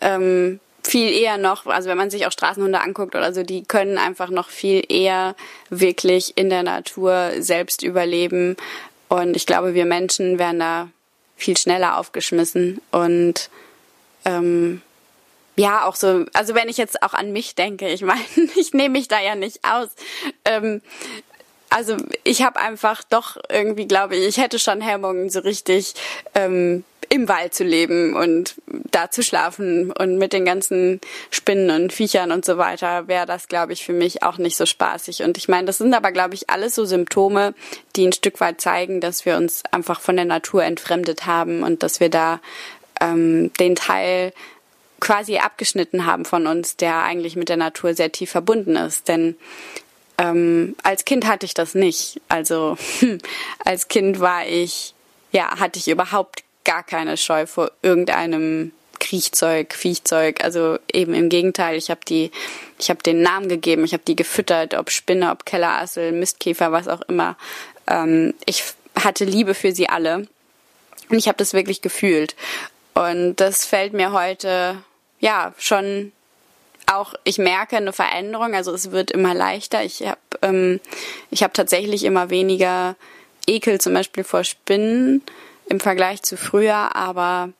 ähm, 0.00 0.60
viel 0.82 1.12
eher 1.12 1.38
noch, 1.38 1.66
also 1.66 1.88
wenn 1.88 1.98
man 1.98 2.10
sich 2.10 2.26
auch 2.26 2.32
Straßenhunde 2.32 2.80
anguckt 2.80 3.14
oder 3.14 3.32
so, 3.32 3.42
die 3.42 3.64
können 3.64 3.98
einfach 3.98 4.30
noch 4.30 4.48
viel 4.48 4.82
eher 4.88 5.34
wirklich 5.70 6.36
in 6.36 6.50
der 6.50 6.62
Natur 6.62 7.32
selbst 7.38 7.82
überleben. 7.82 8.56
Und 9.08 9.36
ich 9.36 9.46
glaube, 9.46 9.74
wir 9.74 9.84
Menschen 9.84 10.38
werden 10.38 10.60
da 10.60 10.88
viel 11.36 11.56
schneller 11.56 11.98
aufgeschmissen. 11.98 12.80
Und 12.90 13.50
ähm, 14.24 14.82
ja, 15.56 15.84
auch 15.84 15.96
so, 15.96 16.24
also 16.32 16.54
wenn 16.54 16.68
ich 16.68 16.76
jetzt 16.76 17.02
auch 17.02 17.14
an 17.14 17.32
mich 17.32 17.54
denke, 17.54 17.88
ich 17.88 18.02
meine, 18.02 18.22
ich 18.56 18.72
nehme 18.72 18.98
mich 18.98 19.08
da 19.08 19.20
ja 19.20 19.34
nicht 19.34 19.60
aus. 19.64 19.88
Ähm, 20.44 20.80
also 21.70 21.96
ich 22.24 22.42
habe 22.42 22.58
einfach 22.60 23.02
doch 23.04 23.36
irgendwie, 23.50 23.86
glaube 23.86 24.16
ich, 24.16 24.26
ich 24.26 24.38
hätte 24.38 24.58
schon 24.58 24.80
Hemmungen, 24.80 25.28
so 25.28 25.40
richtig 25.40 25.94
ähm, 26.34 26.84
im 27.10 27.28
Wald 27.28 27.54
zu 27.54 27.64
leben 27.64 28.14
und 28.14 28.56
da 28.66 29.10
zu 29.10 29.22
schlafen 29.22 29.92
und 29.92 30.18
mit 30.18 30.32
den 30.32 30.44
ganzen 30.44 31.00
Spinnen 31.30 31.70
und 31.70 31.92
Viechern 31.92 32.32
und 32.32 32.44
so 32.44 32.58
weiter 32.58 33.08
wäre 33.08 33.26
das, 33.26 33.48
glaube 33.48 33.72
ich, 33.72 33.84
für 33.84 33.92
mich 33.92 34.22
auch 34.22 34.38
nicht 34.38 34.56
so 34.56 34.66
spaßig. 34.66 35.22
Und 35.22 35.38
ich 35.38 35.48
meine, 35.48 35.66
das 35.66 35.78
sind 35.78 35.94
aber, 35.94 36.12
glaube 36.12 36.34
ich, 36.34 36.50
alles 36.50 36.74
so 36.74 36.84
Symptome, 36.84 37.54
die 37.96 38.06
ein 38.06 38.12
Stück 38.12 38.40
weit 38.40 38.60
zeigen, 38.60 39.00
dass 39.00 39.24
wir 39.24 39.36
uns 39.36 39.62
einfach 39.70 40.00
von 40.00 40.16
der 40.16 40.24
Natur 40.24 40.64
entfremdet 40.64 41.26
haben 41.26 41.62
und 41.62 41.82
dass 41.82 42.00
wir 42.00 42.10
da 42.10 42.40
ähm, 43.00 43.52
den 43.54 43.74
Teil 43.74 44.32
quasi 45.00 45.38
abgeschnitten 45.38 46.06
haben 46.06 46.24
von 46.24 46.46
uns, 46.46 46.76
der 46.76 47.02
eigentlich 47.02 47.36
mit 47.36 47.48
der 47.48 47.56
Natur 47.56 47.94
sehr 47.94 48.12
tief 48.12 48.30
verbunden 48.30 48.76
ist. 48.76 49.08
Denn 49.08 49.36
ähm, 50.18 50.74
als 50.82 51.04
Kind 51.04 51.26
hatte 51.26 51.46
ich 51.46 51.54
das 51.54 51.74
nicht. 51.74 52.20
Also 52.28 52.76
als 53.64 53.88
Kind 53.88 54.20
war 54.20 54.46
ich, 54.46 54.94
ja, 55.32 55.58
hatte 55.58 55.78
ich 55.78 55.88
überhaupt 55.88 56.42
gar 56.68 56.82
keine 56.82 57.16
Scheu 57.16 57.46
vor 57.46 57.70
irgendeinem 57.80 58.72
Kriechzeug, 59.00 59.72
Viechzeug. 59.72 60.44
Also 60.44 60.78
eben 60.92 61.14
im 61.14 61.30
Gegenteil, 61.30 61.76
ich 61.78 61.90
habe 61.90 62.00
die, 62.06 62.30
ich 62.78 62.90
habe 62.90 63.02
den 63.02 63.22
Namen 63.22 63.48
gegeben, 63.48 63.84
ich 63.84 63.94
habe 63.94 64.02
die 64.06 64.16
gefüttert, 64.16 64.74
ob 64.74 64.90
Spinne, 64.90 65.30
ob 65.30 65.46
Kellerassel, 65.46 66.12
Mistkäfer, 66.12 66.70
was 66.70 66.86
auch 66.86 67.00
immer. 67.08 67.38
Ähm, 67.86 68.34
ich 68.44 68.64
hatte 69.02 69.24
Liebe 69.24 69.54
für 69.54 69.72
sie 69.72 69.88
alle 69.88 70.28
und 71.08 71.16
ich 71.16 71.26
habe 71.26 71.38
das 71.38 71.54
wirklich 71.54 71.80
gefühlt. 71.80 72.36
Und 72.92 73.36
das 73.36 73.64
fällt 73.64 73.94
mir 73.94 74.12
heute 74.12 74.76
ja 75.20 75.54
schon 75.56 76.12
auch. 76.84 77.14
Ich 77.24 77.38
merke 77.38 77.78
eine 77.78 77.94
Veränderung, 77.94 78.54
also 78.54 78.74
es 78.74 78.90
wird 78.90 79.10
immer 79.10 79.32
leichter. 79.32 79.84
Ich 79.84 80.02
habe 80.02 80.18
ähm, 80.42 80.80
ich 81.30 81.42
habe 81.42 81.54
tatsächlich 81.54 82.04
immer 82.04 82.28
weniger 82.28 82.94
Ekel 83.46 83.80
zum 83.80 83.94
Beispiel 83.94 84.24
vor 84.24 84.44
Spinnen 84.44 85.22
im 85.68 85.80
Vergleich 85.80 86.22
zu 86.22 86.36
früher, 86.36 86.96
aber 86.96 87.50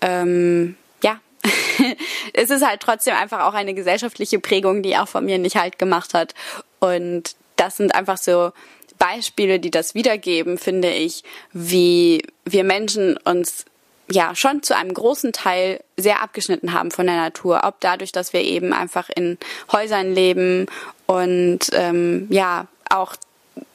ähm, 0.00 0.76
ja, 1.02 1.20
es 2.32 2.50
ist 2.50 2.66
halt 2.66 2.80
trotzdem 2.80 3.14
einfach 3.14 3.40
auch 3.40 3.54
eine 3.54 3.74
gesellschaftliche 3.74 4.38
Prägung, 4.38 4.82
die 4.82 4.96
auch 4.96 5.08
von 5.08 5.24
mir 5.24 5.38
nicht 5.38 5.56
halt 5.56 5.78
gemacht 5.78 6.14
hat. 6.14 6.34
Und 6.80 7.36
das 7.56 7.76
sind 7.76 7.94
einfach 7.94 8.18
so 8.18 8.52
Beispiele, 8.98 9.60
die 9.60 9.70
das 9.70 9.94
wiedergeben, 9.94 10.58
finde 10.58 10.90
ich, 10.90 11.24
wie 11.52 12.22
wir 12.44 12.64
Menschen 12.64 13.16
uns 13.18 13.64
ja 14.10 14.34
schon 14.34 14.62
zu 14.62 14.76
einem 14.76 14.92
großen 14.92 15.32
Teil 15.32 15.82
sehr 15.96 16.22
abgeschnitten 16.22 16.72
haben 16.72 16.90
von 16.90 17.06
der 17.06 17.16
Natur, 17.16 17.62
ob 17.64 17.80
dadurch, 17.80 18.12
dass 18.12 18.32
wir 18.32 18.42
eben 18.42 18.72
einfach 18.72 19.08
in 19.08 19.38
Häusern 19.72 20.12
leben 20.14 20.66
und 21.06 21.60
ähm, 21.72 22.26
ja 22.30 22.66
auch 22.90 23.16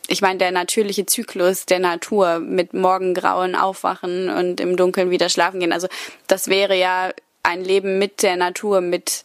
ich 0.09 0.21
meine, 0.21 0.39
der 0.39 0.51
natürliche 0.51 1.05
Zyklus 1.05 1.65
der 1.65 1.79
Natur 1.79 2.39
mit 2.39 2.73
Morgengrauen 2.73 3.55
aufwachen 3.55 4.29
und 4.29 4.59
im 4.59 4.75
Dunkeln 4.75 5.11
wieder 5.11 5.29
schlafen 5.29 5.59
gehen. 5.59 5.71
Also 5.71 5.87
das 6.27 6.47
wäre 6.47 6.75
ja 6.75 7.11
ein 7.43 7.63
Leben 7.63 7.99
mit 7.99 8.23
der 8.23 8.35
Natur, 8.35 8.81
mit, 8.81 9.23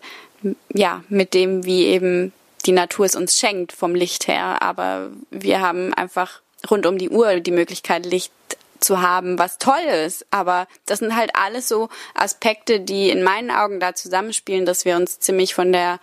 ja, 0.72 1.02
mit 1.08 1.34
dem, 1.34 1.64
wie 1.64 1.86
eben 1.86 2.32
die 2.66 2.72
Natur 2.72 3.06
es 3.06 3.16
uns 3.16 3.38
schenkt 3.38 3.72
vom 3.72 3.94
Licht 3.94 4.28
her. 4.28 4.60
Aber 4.60 5.10
wir 5.30 5.60
haben 5.60 5.94
einfach 5.94 6.40
rund 6.70 6.86
um 6.86 6.98
die 6.98 7.10
Uhr 7.10 7.40
die 7.40 7.50
Möglichkeit, 7.50 8.04
Licht 8.04 8.32
zu 8.78 9.00
haben, 9.00 9.38
was 9.38 9.58
toll 9.58 9.84
ist. 10.06 10.26
Aber 10.30 10.68
das 10.84 10.98
sind 10.98 11.16
halt 11.16 11.30
alles 11.34 11.66
so 11.66 11.88
Aspekte, 12.14 12.80
die 12.80 13.08
in 13.08 13.22
meinen 13.22 13.50
Augen 13.50 13.80
da 13.80 13.94
zusammenspielen, 13.94 14.66
dass 14.66 14.84
wir 14.84 14.96
uns 14.96 15.18
ziemlich 15.18 15.54
von 15.54 15.72
der 15.72 15.98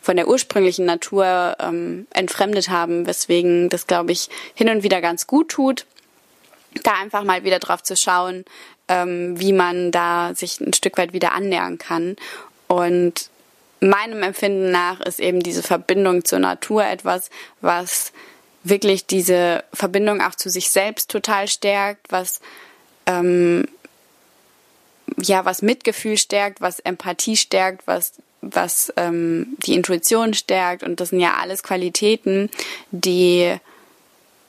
von 0.00 0.16
der 0.16 0.28
ursprünglichen 0.28 0.86
Natur 0.86 1.56
ähm, 1.58 2.06
entfremdet 2.10 2.68
haben, 2.68 3.06
weswegen 3.06 3.68
das, 3.68 3.86
glaube 3.86 4.12
ich, 4.12 4.28
hin 4.54 4.68
und 4.68 4.82
wieder 4.82 5.00
ganz 5.00 5.26
gut 5.26 5.50
tut, 5.50 5.86
da 6.82 6.92
einfach 7.00 7.24
mal 7.24 7.44
wieder 7.44 7.58
drauf 7.58 7.82
zu 7.82 7.96
schauen, 7.96 8.44
ähm, 8.88 9.38
wie 9.38 9.52
man 9.52 9.90
da 9.90 10.34
sich 10.34 10.60
ein 10.60 10.72
Stück 10.72 10.98
weit 10.98 11.12
wieder 11.12 11.32
annähern 11.32 11.78
kann. 11.78 12.16
Und 12.66 13.30
meinem 13.80 14.22
Empfinden 14.22 14.70
nach 14.70 15.00
ist 15.00 15.20
eben 15.20 15.40
diese 15.40 15.62
Verbindung 15.62 16.24
zur 16.24 16.38
Natur 16.38 16.84
etwas, 16.84 17.30
was 17.60 18.12
wirklich 18.62 19.06
diese 19.06 19.64
Verbindung 19.72 20.20
auch 20.20 20.34
zu 20.34 20.50
sich 20.50 20.70
selbst 20.70 21.10
total 21.10 21.48
stärkt, 21.48 22.12
was 22.12 22.40
ähm, 23.06 23.66
ja 25.20 25.44
was 25.44 25.62
Mitgefühl 25.62 26.18
stärkt, 26.18 26.60
was 26.60 26.78
Empathie 26.80 27.36
stärkt, 27.36 27.86
was 27.86 28.12
was 28.42 28.92
ähm, 28.96 29.56
die 29.64 29.74
Intuition 29.74 30.34
stärkt. 30.34 30.82
Und 30.82 31.00
das 31.00 31.10
sind 31.10 31.20
ja 31.20 31.34
alles 31.40 31.62
Qualitäten, 31.62 32.50
die 32.90 33.56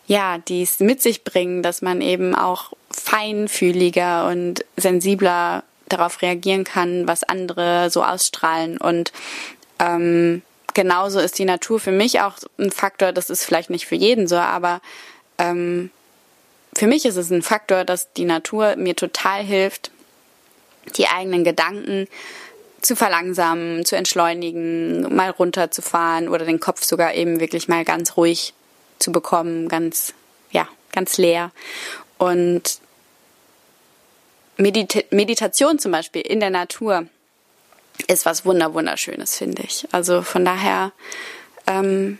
ja, 0.08 0.40
die 0.40 0.64
es 0.64 0.80
mit 0.80 1.02
sich 1.02 1.24
bringen, 1.24 1.64
dass 1.64 1.82
man 1.82 2.02
eben 2.02 2.36
auch 2.36 2.74
feinfühliger 2.90 4.28
und 4.28 4.66
sensibler 4.76 5.64
darauf 5.88 6.22
reagieren 6.22 6.66
kann, 6.66 7.08
was 7.08 7.24
andere 7.24 7.90
so 7.90 8.04
ausstrahlen. 8.04 8.78
Und 8.78 9.14
ähm, 9.80 10.42
genauso 10.74 11.20
ist 11.20 11.40
die 11.40 11.46
Natur 11.46 11.80
für 11.80 11.92
mich 11.92 12.20
auch 12.20 12.36
ein 12.58 12.72
Faktor, 12.72 13.14
das 13.14 13.30
ist 13.30 13.46
vielleicht 13.46 13.70
nicht 13.70 13.86
für 13.86 13.96
jeden 13.96 14.28
so, 14.28 14.36
aber 14.36 14.82
ähm, 15.38 15.92
für 16.74 16.88
mich 16.88 17.06
ist 17.06 17.18
es 17.18 17.30
ein 17.30 17.42
Faktor, 17.42 17.84
dass 17.84 18.12
die 18.14 18.26
Natur 18.26 18.76
mir 18.76 18.96
total 18.96 19.44
hilft, 19.44 19.92
die 20.98 21.08
eigenen 21.08 21.44
Gedanken 21.44 22.08
zu 22.82 22.96
verlangsamen, 22.96 23.86
zu 23.86 23.96
entschleunigen, 23.96 25.16
mal 25.16 25.30
runterzufahren 25.30 26.28
oder 26.28 26.46
den 26.46 26.60
Kopf 26.60 26.84
sogar 26.84 27.14
eben 27.14 27.40
wirklich 27.40 27.68
mal 27.68 27.86
ganz 27.86 28.18
ruhig 28.18 28.54
zu 29.00 29.12
bekommen, 29.12 29.68
ganz, 29.68 30.14
ja, 30.52 30.68
ganz 30.92 31.18
leer. 31.18 31.52
Und 32.18 32.80
Medita 34.58 35.02
Meditation 35.10 35.80
zum 35.80 35.92
Beispiel 35.92 36.22
in 36.22 36.40
der 36.40 36.50
Natur 36.50 37.08
ist 38.08 38.26
was 38.26 38.46
wunder 38.46 38.74
wunderschönes, 38.74 39.38
finde 39.38 39.64
ich. 39.64 39.88
Also 39.92 40.22
von 40.22 40.46
daher, 40.46 40.92
ähm, 41.68 42.20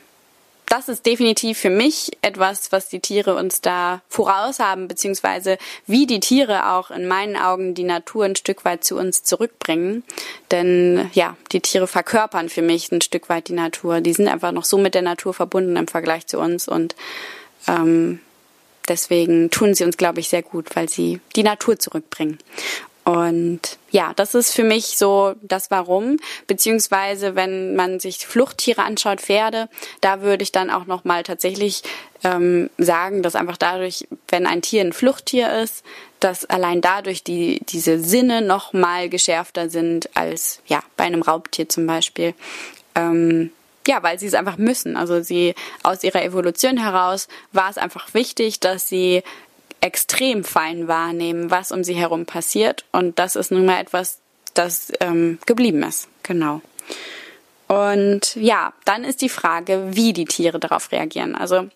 das 0.72 0.88
ist 0.88 1.06
definitiv 1.06 1.58
für 1.58 1.70
mich 1.70 2.12
etwas, 2.22 2.72
was 2.72 2.88
die 2.88 3.02
Tiere 3.02 3.36
uns 3.36 3.60
da 3.60 4.02
voraus 4.08 4.60
haben, 4.60 4.88
beziehungsweise 4.88 5.58
wie 5.86 6.08
die 6.08 6.22
Tiere 6.22 6.72
auch 6.72 6.92
in 6.92 7.10
meinen 7.10 7.36
Augen 7.36 7.74
die 7.74 7.84
Natur 7.84 8.24
ein 8.24 8.38
Stück 8.38 8.64
weit 8.64 8.86
zu 8.86 8.98
uns 8.98 9.24
zurückbringen. 9.24 10.04
Denn 10.50 11.12
ja, 11.14 11.36
die 11.52 11.60
Tiere 11.60 11.88
verkörpern 11.88 12.48
für 12.48 12.62
mich 12.62 12.90
ein 12.90 13.02
Stück 13.02 13.28
weit 13.28 13.50
die 13.50 13.54
Natur. 13.54 14.00
Die 14.00 14.14
sind 14.14 14.30
einfach 14.30 14.54
noch 14.54 14.64
so 14.64 14.78
mit 14.78 14.96
der 14.96 15.02
Natur 15.02 15.34
verbunden 15.34 15.76
im 15.76 15.90
Vergleich 15.90 16.26
zu 16.28 16.40
uns 16.40 16.70
und 16.70 16.96
ähm, 17.68 18.22
deswegen 18.88 19.50
tun 19.50 19.74
sie 19.74 19.84
uns, 19.84 19.98
glaube 19.98 20.22
ich, 20.22 20.30
sehr 20.30 20.42
gut, 20.42 20.74
weil 20.78 20.88
sie 20.88 21.20
die 21.36 21.44
Natur 21.44 21.80
zurückbringen. 21.80 22.38
Und 23.04 23.80
ja, 23.90 24.14
das 24.16 24.36
ist 24.36 24.54
für 24.54 24.64
mich 24.64 24.98
so 24.98 25.34
das 25.42 25.72
Warum, 25.72 26.18
beziehungsweise 26.46 27.36
wenn 27.36 27.76
man 27.76 28.00
sich 28.00 28.28
Fluchttiere 28.28 28.84
anschaut, 28.84 29.22
Pferde, 29.22 29.70
da 30.02 30.22
würde 30.22 30.44
ich 30.44 30.52
dann 30.52 30.70
auch 30.70 30.86
noch 30.86 31.04
mal 31.04 31.24
tatsächlich 31.24 31.82
ähm, 32.24 32.70
sagen, 32.78 33.24
dass 33.24 33.36
einfach 33.36 33.58
dadurch, 33.58 34.08
wenn 34.28 34.46
ein 34.46 34.62
Tier 34.62 34.82
ein 34.82 34.94
Fluchttier 34.94 35.52
ist, 35.62 35.84
dass 36.20 36.46
allein 36.46 36.82
dadurch 36.82 37.24
die 37.24 37.62
diese 37.70 38.00
Sinne 38.00 38.44
noch 38.44 38.74
mal 38.74 39.10
geschärfter 39.10 39.70
sind 39.70 40.16
als 40.16 40.60
ja 40.68 40.82
bei 40.96 41.06
einem 41.06 41.24
Raubtier 41.24 41.68
zum 41.68 41.88
Beispiel. 41.88 42.36
Ähm, 42.94 43.52
ja, 43.88 44.04
weil 44.04 44.20
sie 44.20 44.28
es 44.28 44.36
einfach 44.36 44.58
müssen. 44.58 44.96
Also 44.96 45.22
sie 45.24 45.56
aus 45.82 46.04
ihrer 46.04 46.24
Evolution 46.24 46.78
heraus 46.78 47.28
war 47.52 47.70
es 47.70 47.80
einfach 47.80 48.14
wichtig, 48.14 48.60
dass 48.60 48.88
sie 48.88 49.24
extrem 49.82 50.44
fein 50.44 50.88
wahrnehmen, 50.88 51.52
was 51.52 51.72
um 51.72 51.84
sie 51.84 51.96
herum 51.96 52.26
passiert. 52.26 52.86
Und 52.92 53.20
das 53.20 53.36
ist 53.36 53.52
nun 53.52 53.66
mal 53.66 53.82
etwas, 53.82 54.20
das 54.54 54.92
ähm, 55.00 55.40
geblieben 55.46 55.84
ist. 55.84 56.08
Genau. 56.24 56.62
Und 57.68 58.36
ja, 58.36 58.74
dann 58.86 59.04
ist 59.04 59.22
die 59.22 59.30
Frage, 59.30 59.90
wie 59.92 60.14
die 60.14 60.26
Tiere 60.26 60.60
darauf 60.60 60.92
reagieren. 60.92 61.36
Also 61.36 61.70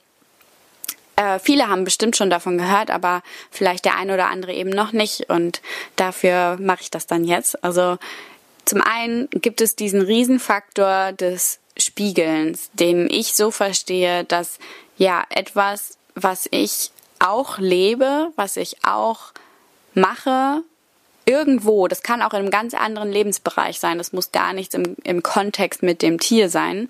äh, 1.16 1.40
viele 1.40 1.68
haben 1.68 1.84
bestimmt 1.84 2.18
schon 2.18 2.30
davon 2.30 2.58
gehört, 2.58 2.92
aber 2.92 3.24
vielleicht 3.50 3.86
der 3.86 3.96
eine 3.96 4.14
oder 4.14 4.28
andere 4.28 4.54
eben 4.54 4.70
noch 4.70 4.92
nicht. 4.92 5.30
Und 5.30 5.62
dafür 5.96 6.58
mache 6.60 6.82
ich 6.82 6.92
das 6.92 7.08
dann 7.08 7.24
jetzt. 7.24 7.64
Also 7.64 7.98
zum 8.66 8.82
einen 8.82 9.30
gibt 9.32 9.62
es 9.62 9.76
diesen 9.76 10.02
Riesenfaktor 10.02 11.14
des 11.14 11.60
Spiegelns, 11.78 12.70
den 12.74 13.10
ich 13.10 13.34
so 13.34 13.52
verstehe, 13.52 14.26
dass 14.26 14.60
ja 14.98 15.24
etwas, 15.30 15.98
was 16.16 16.48
ich 16.52 16.92
auch 17.20 17.58
lebe, 17.58 18.32
was 18.36 18.58
ich 18.58 18.78
auch 18.84 19.32
mache, 19.94 20.62
irgendwo, 21.26 21.88
das 21.88 22.04
kann 22.04 22.22
auch 22.22 22.34
in 22.34 22.40
einem 22.40 22.52
ganz 22.52 22.74
anderen 22.74 23.12
Lebensbereich 23.12 23.80
sein, 23.80 23.98
das 23.98 24.14
muss 24.14 24.32
gar 24.32 24.54
nichts 24.54 24.76
im, 24.76 24.96
im 25.04 25.24
Kontext 25.24 25.82
mit 25.82 26.02
dem 26.02 26.20
Tier 26.20 26.50
sein, 26.50 26.90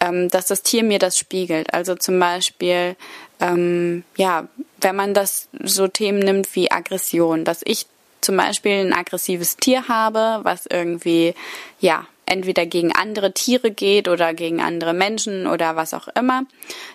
ähm, 0.00 0.28
dass 0.28 0.46
das 0.46 0.62
Tier 0.62 0.84
mir 0.84 0.98
das 0.98 1.18
spiegelt. 1.18 1.74
Also 1.74 1.94
zum 1.94 2.18
Beispiel, 2.18 2.96
ähm, 3.40 4.04
ja, 4.16 4.46
wenn 4.80 4.96
man 4.96 5.14
das 5.14 5.48
so 5.62 5.88
Themen 5.88 6.20
nimmt 6.20 6.54
wie 6.54 6.70
Aggression, 6.70 7.44
dass 7.44 7.62
ich 7.64 7.86
zum 8.20 8.36
Beispiel 8.36 8.86
ein 8.86 8.92
aggressives 8.92 9.56
Tier 9.56 9.88
habe, 9.88 10.40
was 10.44 10.66
irgendwie, 10.66 11.34
ja, 11.80 12.06
entweder 12.26 12.66
gegen 12.66 12.92
andere 12.92 13.32
Tiere 13.32 13.70
geht 13.70 14.08
oder 14.08 14.32
gegen 14.32 14.60
andere 14.60 14.94
Menschen 14.94 15.46
oder 15.46 15.76
was 15.76 15.92
auch 15.92 16.08
immer, 16.08 16.44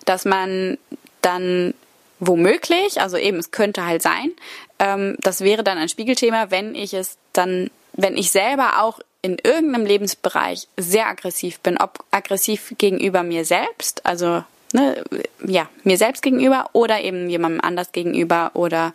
dass 0.06 0.26
man 0.26 0.78
dann 1.22 1.74
womöglich, 2.20 3.02
also 3.02 3.18
eben, 3.18 3.38
es 3.38 3.52
könnte 3.52 3.86
halt 3.86 4.02
sein, 4.02 4.32
ähm, 4.80 5.18
das 5.20 5.42
wäre 5.42 5.64
dann 5.64 5.78
ein 5.78 5.90
Spiegelthema, 5.90 6.52
wenn 6.52 6.76
ich 6.76 6.94
es 6.94 7.18
dann, 7.34 7.70
wenn 7.94 8.18
ich 8.18 8.32
selber 8.32 8.82
auch 8.82 9.00
in 9.22 9.38
irgendeinem 9.44 9.86
Lebensbereich 9.86 10.68
sehr 10.78 11.08
aggressiv 11.08 11.60
bin, 11.60 11.78
ob 11.78 12.04
aggressiv 12.12 12.74
gegenüber 12.78 13.24
mir 13.24 13.46
selbst, 13.46 14.06
also 14.06 14.44
ne, 14.74 15.04
ja, 15.46 15.70
mir 15.84 15.98
selbst 15.98 16.22
gegenüber 16.22 16.70
oder 16.74 17.02
eben 17.02 17.30
jemandem 17.30 17.62
anders 17.62 17.92
gegenüber 17.92 18.52
oder 18.54 18.94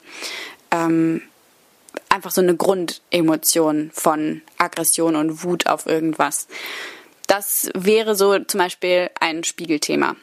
ähm, 0.70 1.22
einfach 2.08 2.30
so 2.30 2.40
eine 2.40 2.56
Grundemotion 2.56 3.90
von 3.92 4.42
Aggression 4.58 5.16
und 5.16 5.44
Wut 5.44 5.66
auf 5.66 5.86
irgendwas. 5.86 6.46
Das 7.26 7.70
wäre 7.74 8.14
so 8.14 8.38
zum 8.38 8.58
Beispiel 8.58 9.10
ein 9.20 9.44
Spiegelthema. 9.44 10.16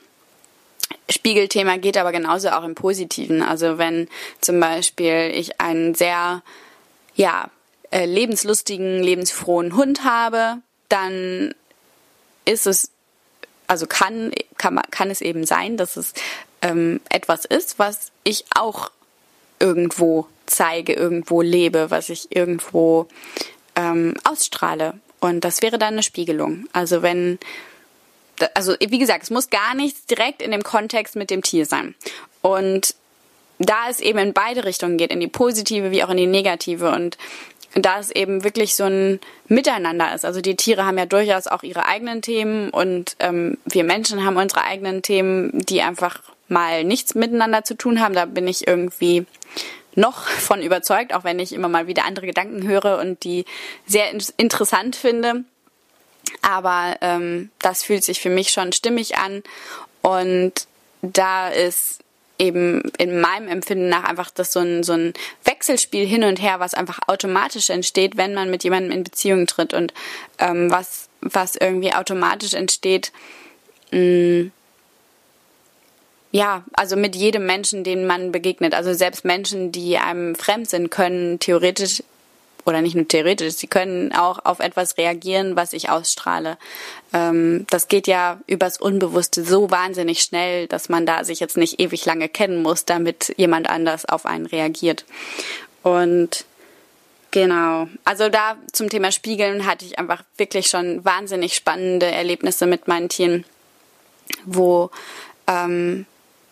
Spiegelthema 1.10 1.78
geht 1.78 1.98
aber 1.98 2.12
genauso 2.12 2.50
auch 2.50 2.64
im 2.64 2.76
Positiven. 2.76 3.42
Also 3.42 3.78
wenn 3.78 4.08
zum 4.42 4.60
Beispiel 4.60 5.32
ich 5.34 5.60
einen 5.60 5.96
sehr, 5.96 6.44
ja, 7.16 7.50
äh, 7.92 8.06
lebenslustigen, 8.06 9.02
lebensfrohen 9.02 9.76
Hund 9.76 10.04
habe, 10.04 10.58
dann 10.90 11.54
ist 12.46 12.68
es, 12.68 12.92
also 13.68 13.88
kann, 13.88 14.32
kann, 14.58 14.80
kann 14.92 15.10
es 15.10 15.22
eben 15.22 15.46
sein, 15.46 15.78
dass 15.78 15.98
es 15.98 16.14
ähm, 16.62 17.00
etwas 17.10 17.46
ist, 17.46 17.80
was 17.80 18.12
ich 18.24 18.46
auch 18.56 18.92
irgendwo 19.60 20.28
zeige, 20.46 20.94
irgendwo 20.94 21.42
lebe, 21.42 21.92
was 21.92 22.10
ich 22.10 22.36
irgendwo 22.36 23.08
ähm, 23.76 24.16
ausstrahle. 24.24 25.00
Und 25.20 25.42
das 25.42 25.62
wäre 25.62 25.78
dann 25.78 25.94
eine 25.94 26.04
Spiegelung. 26.04 26.68
Also 26.74 27.02
wenn 27.02 27.40
also 28.54 28.76
wie 28.80 29.00
gesagt, 29.00 29.24
es 29.24 29.30
muss 29.30 29.50
gar 29.50 29.76
nichts 29.76 30.06
direkt 30.06 30.42
in 30.42 30.52
dem 30.52 30.64
Kontext 30.64 31.16
mit 31.16 31.30
dem 31.30 31.42
Tier 31.42 31.66
sein. 31.66 31.96
Und 32.42 32.96
da 33.60 33.90
es 33.90 34.00
eben 34.00 34.20
in 34.20 34.34
beide 34.34 34.64
Richtungen 34.64 34.98
geht, 34.98 35.12
in 35.12 35.20
die 35.20 35.28
positive 35.28 35.92
wie 35.92 36.04
auch 36.04 36.10
in 36.10 36.18
die 36.18 36.28
negative 36.28 36.92
und 36.92 37.18
da 37.76 38.00
es 38.00 38.10
eben 38.10 38.44
wirklich 38.44 38.76
so 38.76 38.86
ein 38.86 39.20
Miteinander 39.48 40.14
ist. 40.14 40.26
Also 40.26 40.42
die 40.42 40.56
Tiere 40.56 40.86
haben 40.86 40.98
ja 40.98 41.06
durchaus 41.06 41.48
auch 41.48 41.62
ihre 41.62 41.86
eigenen 41.86 42.22
Themen 42.22 42.70
und 42.72 43.16
ähm, 43.20 43.58
wir 43.66 43.84
Menschen 43.84 44.26
haben 44.26 44.38
unsere 44.38 44.64
eigenen 44.64 45.04
Themen, 45.04 45.52
die 45.54 45.82
einfach 45.82 46.22
mal 46.48 46.84
nichts 46.84 47.14
miteinander 47.14 47.64
zu 47.64 47.76
tun 47.76 48.00
haben. 48.00 48.16
Da 48.16 48.26
bin 48.26 48.48
ich 48.48 48.68
irgendwie 48.68 49.26
noch 49.96 50.24
von 50.28 50.62
überzeugt, 50.62 51.14
auch 51.14 51.24
wenn 51.24 51.40
ich 51.40 51.54
immer 51.54 51.68
mal 51.68 51.88
wieder 51.88 52.06
andere 52.06 52.26
Gedanken 52.26 52.68
höre 52.68 52.98
und 53.00 53.24
die 53.24 53.46
sehr 53.86 54.10
interessant 54.38 54.96
finde. 54.96 55.44
Aber 56.42 56.98
ähm, 57.02 57.52
das 57.60 57.84
fühlt 57.84 58.04
sich 58.04 58.20
für 58.20 58.30
mich 58.30 58.50
schon 58.50 58.72
stimmig 58.72 59.18
an. 59.18 59.44
Und 60.02 60.68
da 61.02 61.50
ist 61.50 62.00
eben 62.38 62.82
in 62.98 63.20
meinem 63.20 63.50
Empfinden 63.50 63.90
nach 63.90 64.06
einfach 64.06 64.32
das 64.32 64.54
so 64.54 64.60
ein, 64.60 64.84
so 64.84 64.94
ein 64.94 65.14
Wechselspiel 65.44 66.08
hin 66.08 66.24
und 66.24 66.42
her, 66.42 66.60
was 66.60 66.74
einfach 66.74 67.00
automatisch 67.08 67.70
entsteht, 67.70 68.16
wenn 68.18 68.34
man 68.34 68.50
mit 68.50 68.64
jemandem 68.64 68.94
in 68.94 69.04
Beziehung 69.04 69.46
tritt 69.46 69.74
und 69.74 69.94
ähm, 70.40 70.72
was, 70.72 71.10
was 71.20 71.58
irgendwie 71.58 71.94
automatisch 71.94 72.54
entsteht, 72.54 73.12
mh, 73.92 74.00
mm, 74.00 74.52
ja, 76.32 76.64
also 76.74 76.96
mit 76.96 77.16
jedem 77.16 77.46
Menschen, 77.48 77.84
den 77.84 78.06
man 78.06 78.32
begegnet. 78.32 78.76
Also 78.76 78.94
selbst 78.94 79.26
Menschen, 79.26 79.72
die 79.72 79.98
einem 79.98 80.36
fremd 80.36 80.70
sind, 80.70 80.92
können 80.92 81.40
theoretisch 81.40 82.04
oder 82.66 82.82
nicht 82.82 82.96
nur 82.96 83.08
theoretisch, 83.08 83.56
sie 83.56 83.68
können 83.68 84.14
auch 84.14 84.46
auf 84.46 84.60
etwas 84.60 84.98
reagieren, 84.98 85.56
was 85.56 85.74
ich 85.74 85.90
ausstrahle. 85.90 86.58
Ähm, 87.14 87.66
das 87.70 87.88
geht 87.88 88.08
ja 88.08 88.40
übers 88.48 88.80
Unbewusste 88.80 89.44
so 89.44 89.72
wahnsinnig 89.72 90.22
schnell, 90.22 90.68
dass 90.68 90.90
man 90.90 91.06
da 91.06 91.24
sich 91.24 91.40
jetzt 91.40 91.58
nicht 91.58 91.80
ewig 91.80 92.06
lange 92.06 92.30
kennen 92.30 92.62
muss, 92.62 92.86
damit 92.86 93.34
jemand 93.38 93.70
anders 93.70 94.06
auf 94.06 94.26
einen 94.26 94.46
reagiert. 94.46 95.06
Und 95.84 96.46
Genau. 97.32 97.88
Also 98.06 98.30
da 98.30 98.58
zum 98.72 98.90
Thema 98.90 99.12
Spiegeln 99.12 99.66
hatte 99.66 99.86
ich 99.86 100.00
einfach 100.00 100.24
wirklich 100.38 100.68
schon 100.68 101.06
wahnsinnig 101.06 101.54
spannende 101.54 102.08
Erlebnisse 102.08 102.66
mit 102.66 102.88
meinen 102.88 103.10
Tieren, 103.10 103.46
wo 104.46 104.90
ähm, 105.46 106.06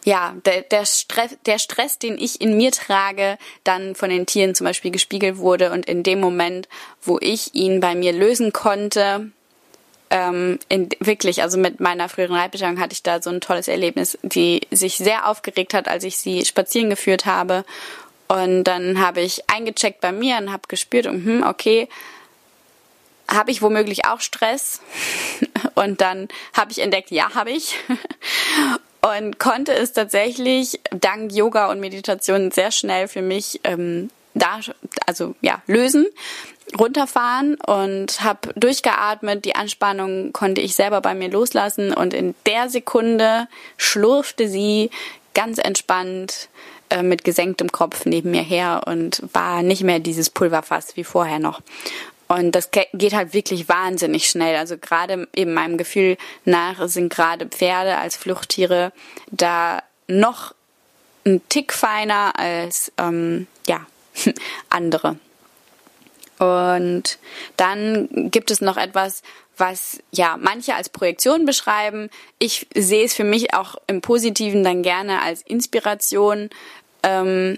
ja, 0.08 0.34
der, 0.46 0.62
der, 0.62 0.86
Stress, 0.86 1.36
der 1.46 1.60
Stress, 1.60 2.00
den 2.00 2.18
ich 2.18 2.40
in 2.40 2.56
mir 2.56 2.72
trage, 2.72 3.38
dann 3.66 3.94
von 3.94 4.10
den 4.10 4.26
Tieren 4.26 4.56
zum 4.56 4.64
Beispiel 4.64 4.90
gespiegelt 4.90 5.38
wurde 5.38 5.70
und 5.74 5.86
in 5.86 6.02
dem 6.02 6.22
Moment, 6.22 6.70
wo 7.02 7.20
ich 7.20 7.54
ihn 7.56 7.82
bei 7.82 7.94
mir 7.94 8.14
lösen 8.14 8.54
konnte, 8.54 9.32
ähm, 10.10 10.60
in, 10.70 10.88
wirklich, 11.02 11.42
also 11.42 11.58
mit 11.58 11.82
meiner 11.82 12.08
früheren 12.08 12.38
Reitbeteiligung 12.38 12.82
hatte 12.82 12.94
ich 12.94 13.04
da 13.04 13.22
so 13.22 13.30
ein 13.30 13.42
tolles 13.42 13.68
Erlebnis, 13.68 14.18
die 14.22 14.62
sich 14.72 14.96
sehr 14.96 15.28
aufgeregt 15.28 15.74
hat, 15.74 15.90
als 15.90 16.06
ich 16.06 16.18
sie 16.18 16.46
spazieren 16.46 16.90
geführt 16.90 17.26
habe. 17.26 17.66
Und 18.30 18.64
dann 18.64 19.02
habe 19.02 19.20
ich 19.20 19.50
eingecheckt 19.50 20.00
bei 20.00 20.14
mir 20.14 20.38
und 20.38 20.54
habe 20.54 20.70
gespürt, 20.70 21.08
hm, 21.08 21.44
okay, 21.46 21.90
habe 23.28 23.52
ich 23.52 23.62
womöglich 23.62 24.06
auch 24.06 24.22
Stress? 24.22 24.80
Und 25.76 26.00
dann 26.00 26.30
habe 26.54 26.72
ich 26.72 26.80
entdeckt, 26.80 27.12
ja, 27.12 27.36
habe 27.36 27.52
ich 27.52 27.76
und 29.02 29.40
konnte 29.40 29.74
es 29.74 29.94
tatsächlich 29.94 30.80
dank 30.92 31.32
Yoga 31.32 31.70
und 31.70 31.80
Meditation 31.80 32.52
sehr 32.52 32.72
schnell 32.72 33.08
für 33.08 33.22
mich 33.22 33.60
ähm, 33.64 34.10
da, 34.34 34.60
also 35.06 35.36
ja, 35.42 35.62
lösen, 35.68 36.06
runterfahren 36.78 37.56
und 37.56 38.22
habe 38.22 38.54
durchgeatmet. 38.56 39.46
Die 39.46 39.56
Anspannung 39.56 40.34
konnte 40.34 40.62
ich 40.62 40.76
selber 40.76 41.02
bei 41.02 41.14
mir 41.16 41.30
loslassen 41.30 41.94
und 41.94 42.14
in 42.14 42.36
der 42.46 42.70
Sekunde 42.70 43.48
schlurfte 43.78 44.48
sie 44.48 44.90
ganz 45.34 45.60
entspannt 45.60 46.50
äh, 46.90 47.04
mit 47.04 47.24
gesenktem 47.24 47.72
Kopf 47.72 48.06
neben 48.06 48.32
mir 48.32 48.42
her 48.42 48.82
und 48.86 49.22
war 49.34 49.62
nicht 49.62 49.84
mehr 49.84 50.00
dieses 50.00 50.30
Pulverfass 50.30 50.96
wie 50.96 51.04
vorher 51.04 51.40
noch. 51.40 51.62
Und 52.28 52.52
das 52.52 52.72
geht 52.72 53.14
halt 53.14 53.34
wirklich 53.34 53.70
wahnsinnig 53.70 54.30
schnell. 54.30 54.58
Also 54.58 54.78
gerade 54.78 55.28
eben 55.36 55.54
meinem 55.54 55.78
Gefühl 55.78 56.18
nach 56.44 56.88
sind 56.88 57.14
gerade 57.14 57.46
Pferde 57.48 57.98
als 57.98 58.18
Fluchttiere 58.18 58.92
da 59.32 59.82
noch 60.08 60.54
ein 61.26 61.42
Tick 61.50 61.74
feiner 61.74 62.38
als 62.38 62.92
ähm, 62.98 63.48
ja 63.68 63.86
andere. 64.70 65.18
Und 66.40 67.18
dann 67.56 68.30
gibt 68.30 68.52
es 68.52 68.62
noch 68.62 68.78
etwas, 68.78 69.24
was 69.58 70.00
ja 70.12 70.38
manche 70.40 70.76
als 70.76 70.90
Projektion 70.90 71.46
beschreiben. 71.46 72.10
Ich 72.40 72.68
sehe 72.76 73.06
es 73.06 73.16
für 73.16 73.24
mich 73.24 73.54
auch 73.54 73.76
im 73.88 74.02
Positiven 74.02 74.64
dann 74.64 74.84
gerne 74.84 75.22
als 75.22 75.42
Inspiration. 75.42 76.50
Ähm, 77.04 77.58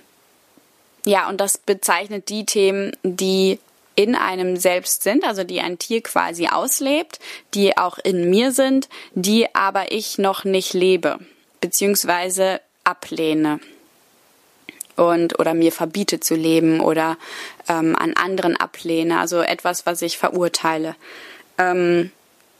ja, 1.06 1.28
und 1.28 1.42
das 1.42 1.58
bezeichnet 1.58 2.30
die 2.30 2.46
Themen, 2.46 2.96
die 3.04 3.60
in 4.00 4.16
einem 4.16 4.56
selbst 4.56 5.04
sind, 5.04 5.26
also 5.26 5.44
die 5.44 5.60
ein 5.60 5.78
Tier 5.78 6.02
quasi 6.02 6.48
auslebt, 6.48 7.20
die 7.54 7.78
auch 7.78 7.98
in 7.98 8.30
mir 8.30 8.54
sind, 8.54 8.88
die 9.14 9.54
aber 9.54 9.92
ich 9.92 10.18
noch 10.18 10.46
nicht 10.46 10.74
lebe, 10.74 11.20
beziehungsweise 11.60 12.62
ablehne 12.86 13.60
und 14.96 15.38
oder 15.38 15.54
mir 15.54 15.74
verbiete 15.74 16.22
zu 16.22 16.36
leben 16.36 16.80
oder 16.80 17.18
ähm, 17.68 17.94
an 17.98 18.14
anderen 18.14 18.56
ablehne, 18.56 19.20
also 19.20 19.42
etwas, 19.42 19.86
was 19.86 20.02
ich 20.02 20.18
verurteile. 20.18 20.96
Ähm, 21.58 22.14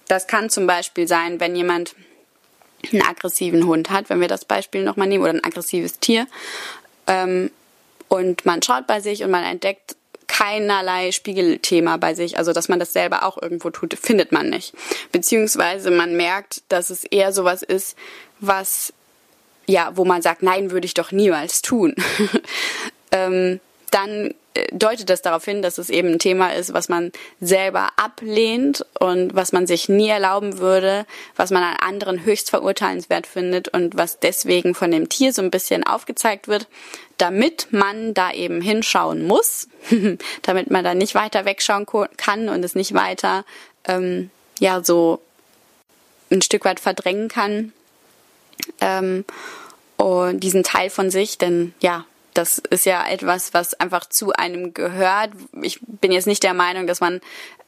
das 0.10 0.28
kann 0.28 0.50
zum 0.50 0.68
Beispiel 0.68 1.08
sein, 1.08 1.40
wenn 1.40 1.56
jemand 1.56 1.96
einen 2.92 3.02
aggressiven 3.02 3.66
Hund 3.66 3.90
hat, 3.92 4.10
wenn 4.10 4.20
wir 4.20 4.28
das 4.28 4.44
Beispiel 4.44 4.84
nochmal 4.84 5.08
nehmen, 5.08 5.24
oder 5.24 5.32
ein 5.32 5.44
aggressives 5.46 6.00
Tier, 6.00 6.28
ähm, 7.08 7.50
und 8.10 8.46
man 8.46 8.62
schaut 8.62 8.88
bei 8.88 9.00
sich 9.00 9.24
und 9.24 9.32
man 9.32 9.46
entdeckt 9.46 9.96
keinerlei 10.30 11.12
Spiegelthema 11.12 11.98
bei 11.98 12.14
sich, 12.14 12.38
also 12.38 12.54
dass 12.54 12.70
man 12.70 12.80
das 12.80 12.94
selber 12.94 13.24
auch 13.24 13.42
irgendwo 13.42 13.72
tut, 13.72 13.98
findet 14.00 14.32
man 14.32 14.50
nicht. 14.50 14.74
Beziehungsweise 15.12 15.92
man 15.92 16.16
merkt, 16.16 16.62
dass 16.70 16.90
es 16.90 17.04
eher 17.04 17.34
sowas 17.34 17.64
ist, 17.64 17.98
was, 18.40 18.94
ja, 19.66 19.92
wo 19.96 20.06
man 20.06 20.22
sagt, 20.22 20.44
nein, 20.44 20.72
würde 20.72 20.86
ich 20.86 20.94
doch 20.94 21.12
niemals 21.12 21.62
tun. 21.62 21.96
ähm, 23.12 23.60
dann 23.92 24.34
deutet 24.72 25.10
das 25.10 25.22
darauf 25.22 25.46
hin, 25.46 25.62
dass 25.62 25.78
es 25.78 25.90
eben 25.90 26.14
ein 26.14 26.20
Thema 26.20 26.54
ist, 26.54 26.74
was 26.74 26.90
man 26.90 27.12
selber 27.42 27.90
ablehnt 27.98 28.86
und 29.00 29.36
was 29.36 29.52
man 29.52 29.68
sich 29.68 29.90
nie 29.90 30.10
erlauben 30.10 30.60
würde, 30.60 31.06
was 31.36 31.52
man 31.52 31.64
an 31.64 31.76
anderen 31.80 32.24
höchst 32.24 32.50
verurteilenswert 32.50 33.28
findet 33.28 33.70
und 33.70 33.98
was 33.98 34.20
deswegen 34.20 34.76
von 34.76 34.92
dem 34.92 35.10
Tier 35.10 35.34
so 35.34 35.42
ein 35.42 35.52
bisschen 35.52 35.86
aufgezeigt 35.86 36.48
wird, 36.48 36.68
damit 37.18 37.68
man 37.72 38.14
da 38.14 38.32
eben 38.32 38.62
hinschauen 38.62 39.26
muss, 39.26 39.68
damit 40.42 40.72
man 40.72 40.84
da 40.84 40.94
nicht 40.94 41.16
weiter 41.16 41.46
wegschauen 41.46 41.86
kann 42.18 42.50
und 42.50 42.64
es 42.64 42.76
nicht 42.76 42.94
weiter 42.94 43.46
ähm, 43.86 44.30
ja 44.60 44.84
so 44.84 45.22
ein 46.32 46.42
Stück 46.42 46.66
weit 46.66 46.80
verdrängen 46.80 47.28
kann 47.28 47.74
ähm, 48.82 49.26
und 49.98 50.40
diesen 50.42 50.64
Teil 50.64 50.90
von 50.90 51.10
sich, 51.10 51.38
denn 51.38 51.74
ja 51.82 52.06
das 52.40 52.58
ist 52.58 52.86
ja 52.86 53.06
etwas, 53.06 53.54
was 53.54 53.74
einfach 53.74 54.08
zu 54.08 54.32
einem 54.32 54.74
gehört. 54.74 55.32
Ich 55.62 55.80
bin 55.82 56.14
jetzt 56.14 56.26
nicht 56.26 56.42
der 56.42 56.54
Meinung, 56.54 56.88
dass 56.88 57.02
man 57.02 57.20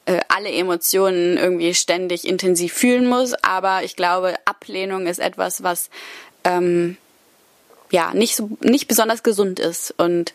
äh, 0.06 0.20
alle 0.28 0.50
Emotionen 0.50 1.36
irgendwie 1.36 1.74
ständig 1.74 2.26
intensiv 2.26 2.72
fühlen 2.72 3.06
muss, 3.06 3.34
aber 3.44 3.84
ich 3.84 3.96
glaube, 3.96 4.34
Ablehnung 4.46 5.06
ist 5.06 5.18
etwas, 5.18 5.62
was 5.62 5.90
ähm, 6.44 6.96
ja 7.90 8.14
nicht 8.14 8.34
so 8.34 8.48
nicht 8.60 8.88
besonders 8.88 9.22
gesund 9.22 9.60
ist 9.60 9.92
und 9.98 10.32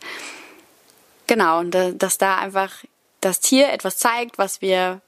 genau, 1.26 1.64
dass 1.64 2.20
da 2.20 2.38
einfach 2.38 2.84
das 3.22 3.40
Tier 3.40 3.74
etwas 3.74 3.98
zeigt, 3.98 4.38
was 4.38 4.62
wir 4.62 5.02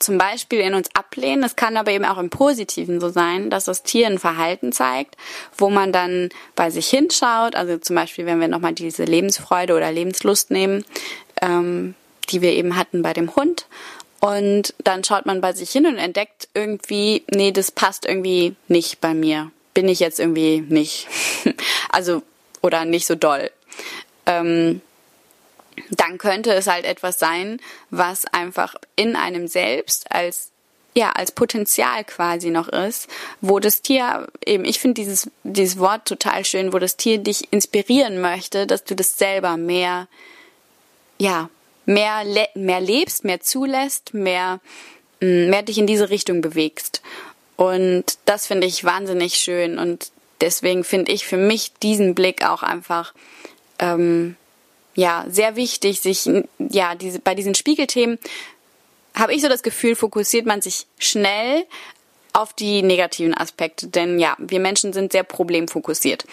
zum 0.00 0.18
Beispiel 0.18 0.60
in 0.60 0.74
uns 0.74 0.88
ablehnen. 0.94 1.44
Es 1.44 1.56
kann 1.56 1.76
aber 1.76 1.92
eben 1.92 2.04
auch 2.04 2.18
im 2.18 2.30
Positiven 2.30 3.00
so 3.00 3.10
sein, 3.10 3.50
dass 3.50 3.66
das 3.66 3.82
Tier 3.82 4.06
ein 4.06 4.18
Verhalten 4.18 4.72
zeigt, 4.72 5.16
wo 5.56 5.70
man 5.70 5.92
dann 5.92 6.30
bei 6.56 6.70
sich 6.70 6.88
hinschaut. 6.88 7.54
Also 7.54 7.78
zum 7.78 7.96
Beispiel, 7.96 8.26
wenn 8.26 8.40
wir 8.40 8.48
nochmal 8.48 8.72
diese 8.72 9.04
Lebensfreude 9.04 9.76
oder 9.76 9.92
Lebenslust 9.92 10.50
nehmen, 10.50 10.84
ähm, 11.42 11.94
die 12.30 12.40
wir 12.40 12.52
eben 12.52 12.76
hatten 12.76 13.02
bei 13.02 13.12
dem 13.12 13.36
Hund. 13.36 13.66
Und 14.20 14.74
dann 14.84 15.04
schaut 15.04 15.26
man 15.26 15.40
bei 15.40 15.52
sich 15.52 15.70
hin 15.70 15.86
und 15.86 15.96
entdeckt 15.96 16.48
irgendwie, 16.54 17.24
nee, 17.30 17.52
das 17.52 17.70
passt 17.70 18.06
irgendwie 18.06 18.54
nicht 18.68 19.00
bei 19.00 19.14
mir. 19.14 19.50
Bin 19.72 19.88
ich 19.88 20.00
jetzt 20.00 20.18
irgendwie 20.18 20.60
nicht. 20.60 21.08
also, 21.90 22.22
oder 22.60 22.84
nicht 22.84 23.06
so 23.06 23.14
doll. 23.14 23.50
Ähm, 24.26 24.82
dann 25.90 26.18
könnte 26.18 26.52
es 26.52 26.66
halt 26.66 26.84
etwas 26.84 27.18
sein, 27.18 27.60
was 27.90 28.26
einfach 28.26 28.74
in 28.96 29.16
einem 29.16 29.48
selbst 29.48 30.10
als 30.10 30.50
ja, 30.94 31.12
als 31.12 31.30
Potenzial 31.30 32.04
quasi 32.04 32.50
noch 32.50 32.68
ist, 32.68 33.08
wo 33.40 33.60
das 33.60 33.80
Tier 33.80 34.26
eben, 34.44 34.64
ich 34.64 34.80
finde 34.80 35.00
dieses, 35.00 35.30
dieses 35.44 35.78
Wort 35.78 36.06
total 36.06 36.44
schön, 36.44 36.72
wo 36.72 36.78
das 36.78 36.96
Tier 36.96 37.18
dich 37.18 37.52
inspirieren 37.52 38.20
möchte, 38.20 38.66
dass 38.66 38.84
du 38.84 38.96
das 38.96 39.16
selber 39.16 39.56
mehr, 39.56 40.08
ja, 41.18 41.48
mehr, 41.86 42.24
le 42.24 42.48
mehr 42.54 42.80
lebst, 42.80 43.24
mehr 43.24 43.40
zulässt, 43.40 44.14
mehr, 44.14 44.60
mm, 45.20 45.48
mehr 45.50 45.62
dich 45.62 45.78
in 45.78 45.86
diese 45.86 46.10
Richtung 46.10 46.40
bewegst. 46.40 47.02
Und 47.56 48.04
das 48.24 48.46
finde 48.46 48.66
ich 48.66 48.84
wahnsinnig 48.84 49.34
schön 49.34 49.78
und 49.78 50.10
deswegen 50.40 50.82
finde 50.82 51.12
ich 51.12 51.26
für 51.26 51.36
mich 51.36 51.72
diesen 51.82 52.14
Blick 52.14 52.44
auch 52.44 52.62
einfach, 52.62 53.14
ähm, 53.78 54.36
ja 54.94 55.24
sehr 55.28 55.56
wichtig, 55.56 56.00
sich 56.00 56.28
ja 56.58 56.94
diese 56.94 57.20
bei 57.20 57.34
diesen 57.34 57.54
Spiegelthemen 57.54 58.18
habe 59.14 59.34
ich 59.34 59.42
so 59.42 59.48
das 59.48 59.62
Gefühl, 59.62 59.96
fokussiert 59.96 60.46
man 60.46 60.62
sich 60.62 60.86
schnell 60.98 61.64
auf 62.32 62.52
die 62.52 62.82
negativen 62.82 63.36
Aspekte, 63.36 63.88
denn 63.88 64.18
ja, 64.18 64.36
wir 64.38 64.60
Menschen 64.60 64.92
sind 64.92 65.12
sehr 65.12 65.24
problemfokussiert. 65.24 66.24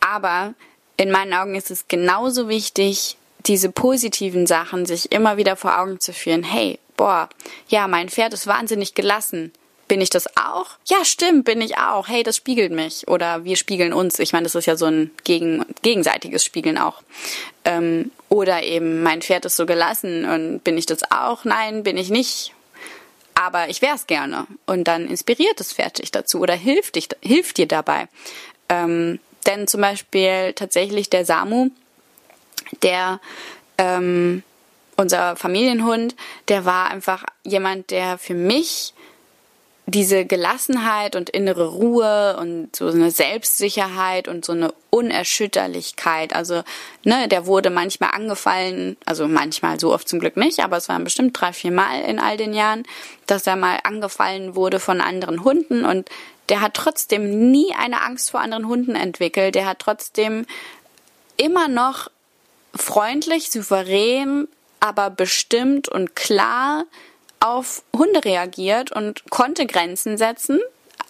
Aber 0.00 0.54
in 0.96 1.10
meinen 1.10 1.32
Augen 1.32 1.54
ist 1.54 1.70
es 1.70 1.88
genauso 1.88 2.48
wichtig, 2.48 3.16
diese 3.46 3.70
positiven 3.70 4.46
Sachen 4.46 4.84
sich 4.84 5.12
immer 5.12 5.38
wieder 5.38 5.56
vor 5.56 5.78
Augen 5.78 5.98
zu 5.98 6.12
führen. 6.12 6.42
Hey, 6.42 6.78
boah, 6.96 7.30
ja, 7.68 7.88
mein 7.88 8.10
Pferd 8.10 8.34
ist 8.34 8.46
wahnsinnig 8.46 8.94
gelassen. 8.94 9.52
Bin 9.90 10.00
ich 10.00 10.10
das 10.10 10.36
auch? 10.36 10.66
Ja, 10.86 11.04
stimmt, 11.04 11.46
bin 11.46 11.60
ich 11.60 11.76
auch. 11.76 12.06
Hey, 12.06 12.22
das 12.22 12.36
spiegelt 12.36 12.70
mich. 12.70 13.08
Oder 13.08 13.42
wir 13.42 13.56
spiegeln 13.56 13.92
uns. 13.92 14.20
Ich 14.20 14.32
meine, 14.32 14.44
das 14.44 14.54
ist 14.54 14.66
ja 14.66 14.76
so 14.76 14.86
ein 14.86 15.10
gegen, 15.24 15.64
gegenseitiges 15.82 16.44
Spiegeln 16.44 16.78
auch. 16.78 17.02
Ähm, 17.64 18.12
oder 18.28 18.62
eben, 18.62 19.02
mein 19.02 19.20
Pferd 19.20 19.46
ist 19.46 19.56
so 19.56 19.66
gelassen 19.66 20.26
und 20.26 20.62
bin 20.62 20.78
ich 20.78 20.86
das 20.86 21.10
auch? 21.10 21.44
Nein, 21.44 21.82
bin 21.82 21.96
ich 21.96 22.08
nicht. 22.08 22.54
Aber 23.34 23.68
ich 23.68 23.82
wäre 23.82 23.96
es 23.96 24.06
gerne. 24.06 24.46
Und 24.64 24.84
dann 24.84 25.08
inspiriert 25.08 25.58
das 25.58 25.72
Pferd 25.72 25.98
dich 25.98 26.12
dazu 26.12 26.38
oder 26.38 26.54
hilft, 26.54 26.94
dich, 26.94 27.08
hilft 27.20 27.56
dir 27.56 27.66
dabei. 27.66 28.06
Ähm, 28.68 29.18
denn 29.44 29.66
zum 29.66 29.80
Beispiel 29.80 30.52
tatsächlich 30.52 31.10
der 31.10 31.24
Samu, 31.24 31.70
der 32.84 33.18
ähm, 33.76 34.44
unser 34.96 35.34
Familienhund, 35.34 36.14
der 36.46 36.64
war 36.64 36.92
einfach 36.92 37.24
jemand, 37.42 37.90
der 37.90 38.18
für 38.18 38.34
mich 38.34 38.94
diese 39.90 40.24
Gelassenheit 40.24 41.16
und 41.16 41.30
innere 41.30 41.68
Ruhe 41.68 42.36
und 42.38 42.74
so 42.74 42.88
eine 42.88 43.10
Selbstsicherheit 43.10 44.28
und 44.28 44.44
so 44.44 44.52
eine 44.52 44.72
Unerschütterlichkeit. 44.90 46.34
Also, 46.34 46.62
ne, 47.04 47.28
der 47.28 47.46
wurde 47.46 47.70
manchmal 47.70 48.10
angefallen, 48.12 48.96
also 49.04 49.28
manchmal, 49.28 49.78
so 49.80 49.92
oft 49.92 50.08
zum 50.08 50.20
Glück 50.20 50.36
nicht, 50.36 50.60
aber 50.60 50.76
es 50.76 50.88
waren 50.88 51.04
bestimmt 51.04 51.38
drei, 51.40 51.52
vier 51.52 51.72
Mal 51.72 52.02
in 52.02 52.18
all 52.18 52.36
den 52.36 52.52
Jahren, 52.52 52.84
dass 53.26 53.46
er 53.46 53.56
mal 53.56 53.78
angefallen 53.84 54.54
wurde 54.54 54.80
von 54.80 55.00
anderen 55.00 55.44
Hunden 55.44 55.84
und 55.84 56.08
der 56.48 56.60
hat 56.60 56.74
trotzdem 56.74 57.50
nie 57.50 57.74
eine 57.78 58.02
Angst 58.02 58.30
vor 58.30 58.40
anderen 58.40 58.66
Hunden 58.66 58.96
entwickelt. 58.96 59.54
Der 59.54 59.66
hat 59.66 59.78
trotzdem 59.78 60.46
immer 61.36 61.68
noch 61.68 62.10
freundlich, 62.74 63.50
souverän, 63.50 64.48
aber 64.80 65.10
bestimmt 65.10 65.88
und 65.88 66.16
klar 66.16 66.84
auf 67.40 67.82
Hunde 67.96 68.24
reagiert 68.24 68.92
und 68.92 69.28
konnte 69.30 69.66
Grenzen 69.66 70.18
setzen, 70.18 70.60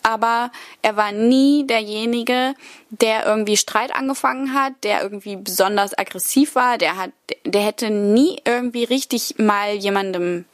aber 0.02 0.50
er 0.82 0.96
war 0.96 1.12
nie 1.12 1.66
derjenige, 1.66 2.54
der 2.90 3.26
irgendwie 3.26 3.56
Streit 3.56 3.94
angefangen 3.94 4.54
hat, 4.54 4.72
der 4.82 5.02
irgendwie 5.02 5.36
besonders 5.36 5.96
aggressiv 5.96 6.54
war, 6.54 6.78
der 6.78 6.96
hat, 6.96 7.10
der 7.44 7.62
hätte 7.62 7.90
nie 7.90 8.40
irgendwie 8.44 8.84
richtig 8.84 9.34
mal 9.38 9.74
jemandem 9.74 10.44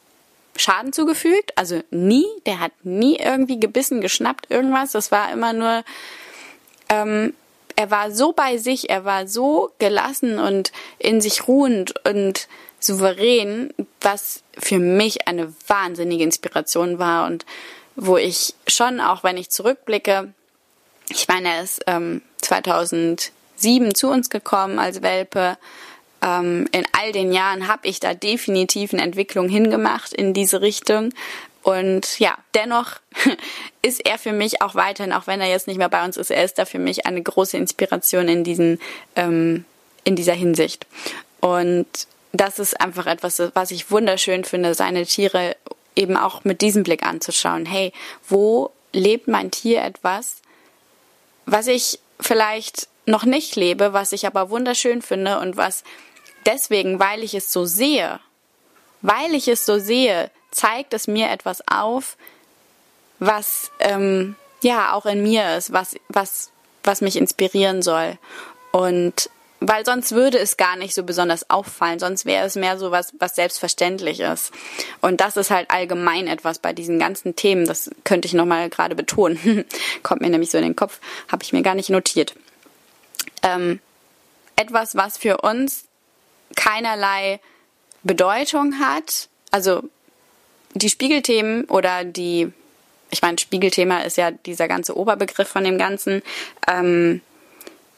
Schaden 0.57 0.93
zugefügt, 0.93 1.53
also 1.57 1.83
nie, 1.91 2.27
der 2.47 2.61
hat 2.61 2.73
nie 2.83 3.17
irgendwie 3.17 3.61
gebissen, 3.61 4.01
geschnappt, 4.01 4.51
irgendwas, 4.51 4.93
das 4.93 5.12
war 5.12 5.31
immer 5.31 5.53
nur, 5.53 5.85
ähm, 6.89 7.35
er 7.77 7.91
war 7.91 8.11
so 8.11 8.33
bei 8.33 8.57
sich, 8.57 8.89
er 8.89 9.05
war 9.05 9.29
so 9.29 9.71
gelassen 9.79 10.39
und 10.39 10.73
in 10.99 11.21
sich 11.21 11.47
ruhend 11.47 11.95
und 12.07 12.49
souverän, 12.87 13.72
was 14.01 14.42
für 14.59 14.79
mich 14.79 15.27
eine 15.29 15.53
wahnsinnige 15.66 16.25
Inspiration 16.25 16.99
war 16.99 17.27
und 17.27 17.44
wo 17.96 18.16
ich 18.16 18.55
schon, 18.66 19.01
auch 19.01 19.25
wenn 19.25 19.37
ich 19.37 19.51
zurückblicke, 19.51 20.33
ich 21.09 21.29
meine, 21.29 21.49
er 21.49 21.62
ist 21.62 21.83
ähm, 21.87 22.22
2007 22.42 23.94
zu 23.94 24.09
uns 24.09 24.31
gekommen 24.31 24.79
als 24.79 25.03
Welpe, 25.03 25.57
ähm, 26.22 26.66
in 26.72 26.85
all 26.92 27.12
den 27.12 27.33
Jahren 27.33 27.68
habe 27.68 27.87
ich 27.87 28.01
da 28.01 28.14
definitiv 28.14 28.92
eine 28.92 29.03
Entwicklung 29.03 29.49
hingemacht 29.49 30.12
in 30.12 30.35
diese 30.35 30.61
Richtung. 30.61 31.12
Und 31.62 32.18
ja, 32.20 32.38
dennoch 32.55 32.92
ist 33.83 34.07
er 34.07 34.18
für 34.18 34.33
mich 34.33 34.62
auch 34.62 34.75
weiterhin, 34.75 35.12
auch 35.12 35.27
wenn 35.27 35.40
er 35.40 35.49
jetzt 35.49 35.66
nicht 35.66 35.79
mehr 35.79 35.88
bei 35.88 36.05
uns 36.05 36.16
ist, 36.16 36.31
er 36.31 36.44
ist 36.44 36.59
da 36.59 36.64
für 36.64 36.79
mich 36.79 37.07
eine 37.07 37.22
große 37.22 37.57
Inspiration 37.57 38.29
in 38.29 38.44
diesen, 38.44 38.81
ähm, 39.16 39.64
in 40.05 40.16
dieser 40.16 40.35
Hinsicht. 40.35 40.87
Und 41.40 41.87
das 42.40 42.59
ist 42.59 42.81
einfach 42.81 43.07
etwas, 43.07 43.42
was 43.55 43.70
ich 43.70 43.90
wunderschön 43.90 44.44
finde, 44.44 44.75
seine 44.75 45.07
Tiere 45.07 45.57
eben 45.94 46.16
auch 46.16 46.44
mit 46.44 46.61
diesem 46.61 46.83
Blick 46.83 47.05
anzuschauen. 47.05 47.66
Hey, 47.66 47.92
wo 48.29 48.70
lebt 48.92 49.29
mein 49.29 49.51
Tier 49.51 49.83
etwas, 49.83 50.42
was 51.46 51.66
ich 51.66 52.01
vielleicht 52.20 52.88
noch 53.07 53.25
nicht 53.25 53.57
lebe, 53.57 53.92
was 53.92 54.12
ich 54.12 54.27
aber 54.27 54.51
wunderschön 54.51 55.03
finde 55.03 55.38
und 55.38 55.57
was 55.57 55.85
deswegen, 56.44 56.99
weil 56.99 57.22
ich 57.22 57.35
es 57.35 57.53
so 57.53 57.64
sehe, 57.64 58.20
weil 59.03 59.35
ich 59.35 59.49
es 59.49 59.64
so 59.64 59.79
sehe, 59.79 60.31
zeigt 60.51 60.94
es 60.94 61.07
mir 61.07 61.31
etwas 61.31 61.62
auf, 61.68 62.16
was 63.18 63.70
ähm, 63.79 64.35
ja 64.62 64.92
auch 64.92 65.07
in 65.07 65.22
mir 65.22 65.57
ist, 65.57 65.72
was 65.72 65.96
was 66.09 66.51
was 66.83 67.01
mich 67.01 67.16
inspirieren 67.16 67.83
soll 67.83 68.18
und 68.72 69.31
weil 69.61 69.85
sonst 69.87 70.12
würde 70.12 70.38
es 70.38 70.57
gar 70.57 70.77
nicht 70.77 70.95
so 70.95 71.03
besonders 71.03 71.49
auffallen, 71.49 71.99
sonst 71.99 72.27
wäre 72.27 72.47
es 72.47 72.57
mehr 72.57 72.79
so 72.79 72.90
was, 72.90 73.14
was 73.19 73.35
selbstverständlich 73.35 74.21
ist. 74.21 74.53
Und 75.01 75.21
das 75.21 75.37
ist 75.37 75.51
halt 75.51 75.71
allgemein 75.71 76.27
etwas 76.27 76.59
bei 76.59 76.73
diesen 76.73 76.99
ganzen 76.99 77.37
Themen, 77.37 77.66
das 77.66 77.90
könnte 78.05 78.27
ich 78.27 78.35
nochmal 78.35 78.69
gerade 78.69 78.95
betonen, 78.95 79.64
kommt 80.03 80.21
mir 80.21 80.31
nämlich 80.31 80.51
so 80.51 80.59
in 80.59 80.64
den 80.64 80.77
Kopf, 80.77 81.01
habe 81.29 81.42
ich 81.42 81.53
mir 81.53 81.62
gar 81.62 81.75
nicht 81.75 81.90
notiert. 81.90 82.35
Ähm, 83.42 83.81
etwas, 84.57 84.97
was 84.97 85.19
für 85.19 85.38
uns 85.38 85.85
keinerlei 86.55 87.40
Bedeutung 88.03 88.79
hat, 88.79 89.29
also 89.51 89.83
die 90.75 90.90
Spiegelthemen 90.90 91.64
oder 91.64 92.05
die, 92.05 92.53
ich 93.11 93.23
meine, 93.23 93.38
Spiegelthema 93.38 94.01
ist 94.01 94.16
ja 94.16 94.31
dieser 94.31 94.69
ganze 94.69 94.97
Oberbegriff 94.97 95.49
von 95.49 95.64
dem 95.64 95.79
Ganzen, 95.79 96.23
ähm, 96.69 97.23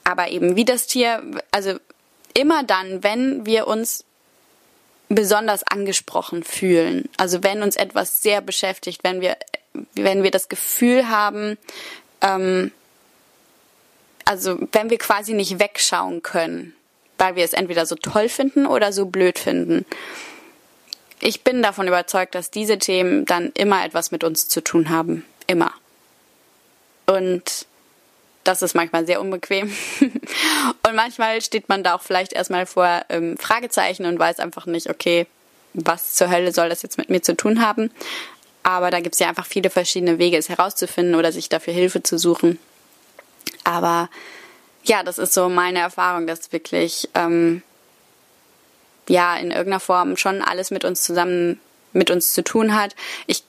aber 0.08 0.28
eben 0.28 0.56
wie 0.56 0.64
das 0.64 0.86
Tier, 0.86 1.22
also 1.50 1.78
immer 2.32 2.62
dann, 2.62 3.02
wenn 3.02 3.44
wir 3.44 3.66
uns 3.66 4.04
besonders 5.10 5.62
angesprochen 5.64 6.44
fühlen, 6.44 7.10
also 7.18 7.42
wenn 7.42 7.62
uns 7.62 7.76
etwas 7.76 8.22
sehr 8.22 8.40
beschäftigt, 8.40 9.04
wenn 9.04 9.20
wir, 9.20 9.36
wenn 9.94 10.22
wir 10.22 10.30
das 10.30 10.48
Gefühl 10.48 11.10
haben, 11.10 11.58
ähm, 12.22 12.72
also 14.24 14.58
wenn 14.72 14.88
wir 14.88 14.96
quasi 14.96 15.34
nicht 15.34 15.58
wegschauen 15.58 16.22
können, 16.22 16.74
weil 17.18 17.36
wir 17.36 17.44
es 17.44 17.52
entweder 17.52 17.84
so 17.84 17.94
toll 17.94 18.30
finden 18.30 18.64
oder 18.66 18.94
so 18.94 19.06
blöd 19.06 19.38
finden. 19.38 19.84
Ich 21.20 21.44
bin 21.44 21.62
davon 21.62 21.86
überzeugt, 21.86 22.34
dass 22.34 22.50
diese 22.50 22.78
Themen 22.78 23.26
dann 23.26 23.52
immer 23.52 23.84
etwas 23.84 24.10
mit 24.10 24.24
uns 24.24 24.48
zu 24.48 24.62
tun 24.62 24.88
haben. 24.88 25.26
Immer. 25.46 25.72
Und 27.04 27.67
das 28.44 28.62
ist 28.62 28.74
manchmal 28.74 29.06
sehr 29.06 29.20
unbequem. 29.20 29.74
und 30.00 30.94
manchmal 30.94 31.42
steht 31.42 31.68
man 31.68 31.82
da 31.82 31.94
auch 31.94 32.02
vielleicht 32.02 32.32
erstmal 32.32 32.66
vor 32.66 33.02
ähm, 33.08 33.36
Fragezeichen 33.38 34.06
und 34.06 34.18
weiß 34.18 34.40
einfach 34.40 34.66
nicht, 34.66 34.88
okay, 34.88 35.26
was 35.74 36.14
zur 36.14 36.30
Hölle 36.30 36.52
soll 36.52 36.68
das 36.68 36.82
jetzt 36.82 36.98
mit 36.98 37.10
mir 37.10 37.22
zu 37.22 37.36
tun 37.36 37.60
haben. 37.60 37.90
Aber 38.62 38.90
da 38.90 39.00
gibt 39.00 39.14
es 39.14 39.18
ja 39.20 39.28
einfach 39.28 39.46
viele 39.46 39.70
verschiedene 39.70 40.18
Wege, 40.18 40.36
es 40.36 40.48
herauszufinden 40.48 41.14
oder 41.14 41.32
sich 41.32 41.48
dafür 41.48 41.72
Hilfe 41.72 42.02
zu 42.02 42.18
suchen. 42.18 42.58
Aber 43.64 44.08
ja, 44.82 45.02
das 45.02 45.18
ist 45.18 45.34
so 45.34 45.48
meine 45.48 45.80
Erfahrung, 45.80 46.26
dass 46.26 46.52
wirklich 46.52 47.08
ähm, 47.14 47.62
ja 49.08 49.36
in 49.36 49.50
irgendeiner 49.50 49.80
Form 49.80 50.16
schon 50.16 50.42
alles 50.42 50.70
mit 50.70 50.84
uns 50.84 51.02
zusammen 51.02 51.60
mit 51.92 52.10
uns 52.10 52.34
zu 52.34 52.44
tun 52.44 52.74
hat. 52.74 52.94
Ich 53.26 53.42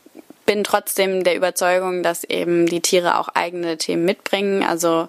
bin 0.49 0.63
trotzdem 0.63 1.23
der 1.23 1.35
Überzeugung, 1.35 2.01
dass 2.01 2.23
eben 2.23 2.65
die 2.65 2.81
Tiere 2.81 3.19
auch 3.19 3.27
eigene 3.27 3.77
Themen 3.77 4.03
mitbringen. 4.03 4.63
Also 4.63 5.07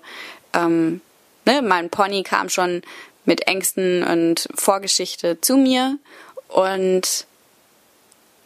ähm, 0.52 1.00
ne, 1.46 1.62
mein 1.62 1.88
Pony 1.88 2.24
kam 2.24 2.50
schon 2.50 2.82
mit 3.24 3.46
Ängsten 3.46 4.04
und 4.04 4.46
Vorgeschichte 4.54 5.40
zu 5.40 5.56
mir 5.56 5.96
und 6.48 7.24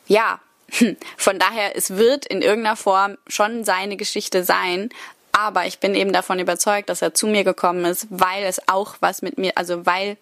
ja, 0.06 0.38
von 1.16 1.40
daher, 1.40 1.76
es 1.76 1.96
wird 1.96 2.26
in 2.26 2.42
irgendeiner 2.42 2.76
Form 2.76 3.18
schon 3.26 3.64
seine 3.64 3.96
Geschichte 3.96 4.44
sein, 4.44 4.88
aber 5.32 5.66
ich 5.66 5.80
bin 5.80 5.96
eben 5.96 6.12
davon 6.12 6.38
überzeugt, 6.38 6.88
dass 6.90 7.02
er 7.02 7.12
zu 7.12 7.26
mir 7.26 7.42
gekommen 7.42 7.84
ist, 7.86 8.06
weil 8.10 8.44
es 8.44 8.68
auch 8.68 8.94
was 9.00 9.20
mit 9.20 9.36
mir, 9.36 9.50
also 9.56 9.84
weil 9.84 10.16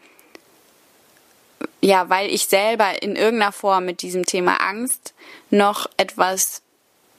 ja, 1.82 2.08
weil 2.08 2.30
ich 2.30 2.46
selber 2.46 3.02
in 3.02 3.16
irgendeiner 3.16 3.52
Form 3.52 3.84
mit 3.84 4.02
diesem 4.02 4.24
Thema 4.24 4.56
Angst 4.56 5.14
noch 5.50 5.90
etwas 5.96 6.62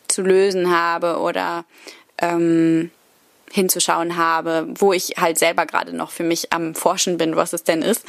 zu 0.08 0.22
lösen 0.22 0.76
habe 0.76 1.20
oder 1.20 1.66
ähm, 2.20 2.90
hinzuschauen 3.52 4.18
habe, 4.18 4.66
wo 4.70 4.94
ich 4.94 5.16
halt 5.18 5.38
selber 5.38 5.66
gerade 5.66 5.94
noch 5.96 6.12
für 6.12 6.24
mich 6.24 6.54
am 6.54 6.76
Forschen 6.76 7.18
bin, 7.18 7.36
was 7.36 7.54
es 7.54 7.64
denn 7.64 7.82
ist. 7.82 8.06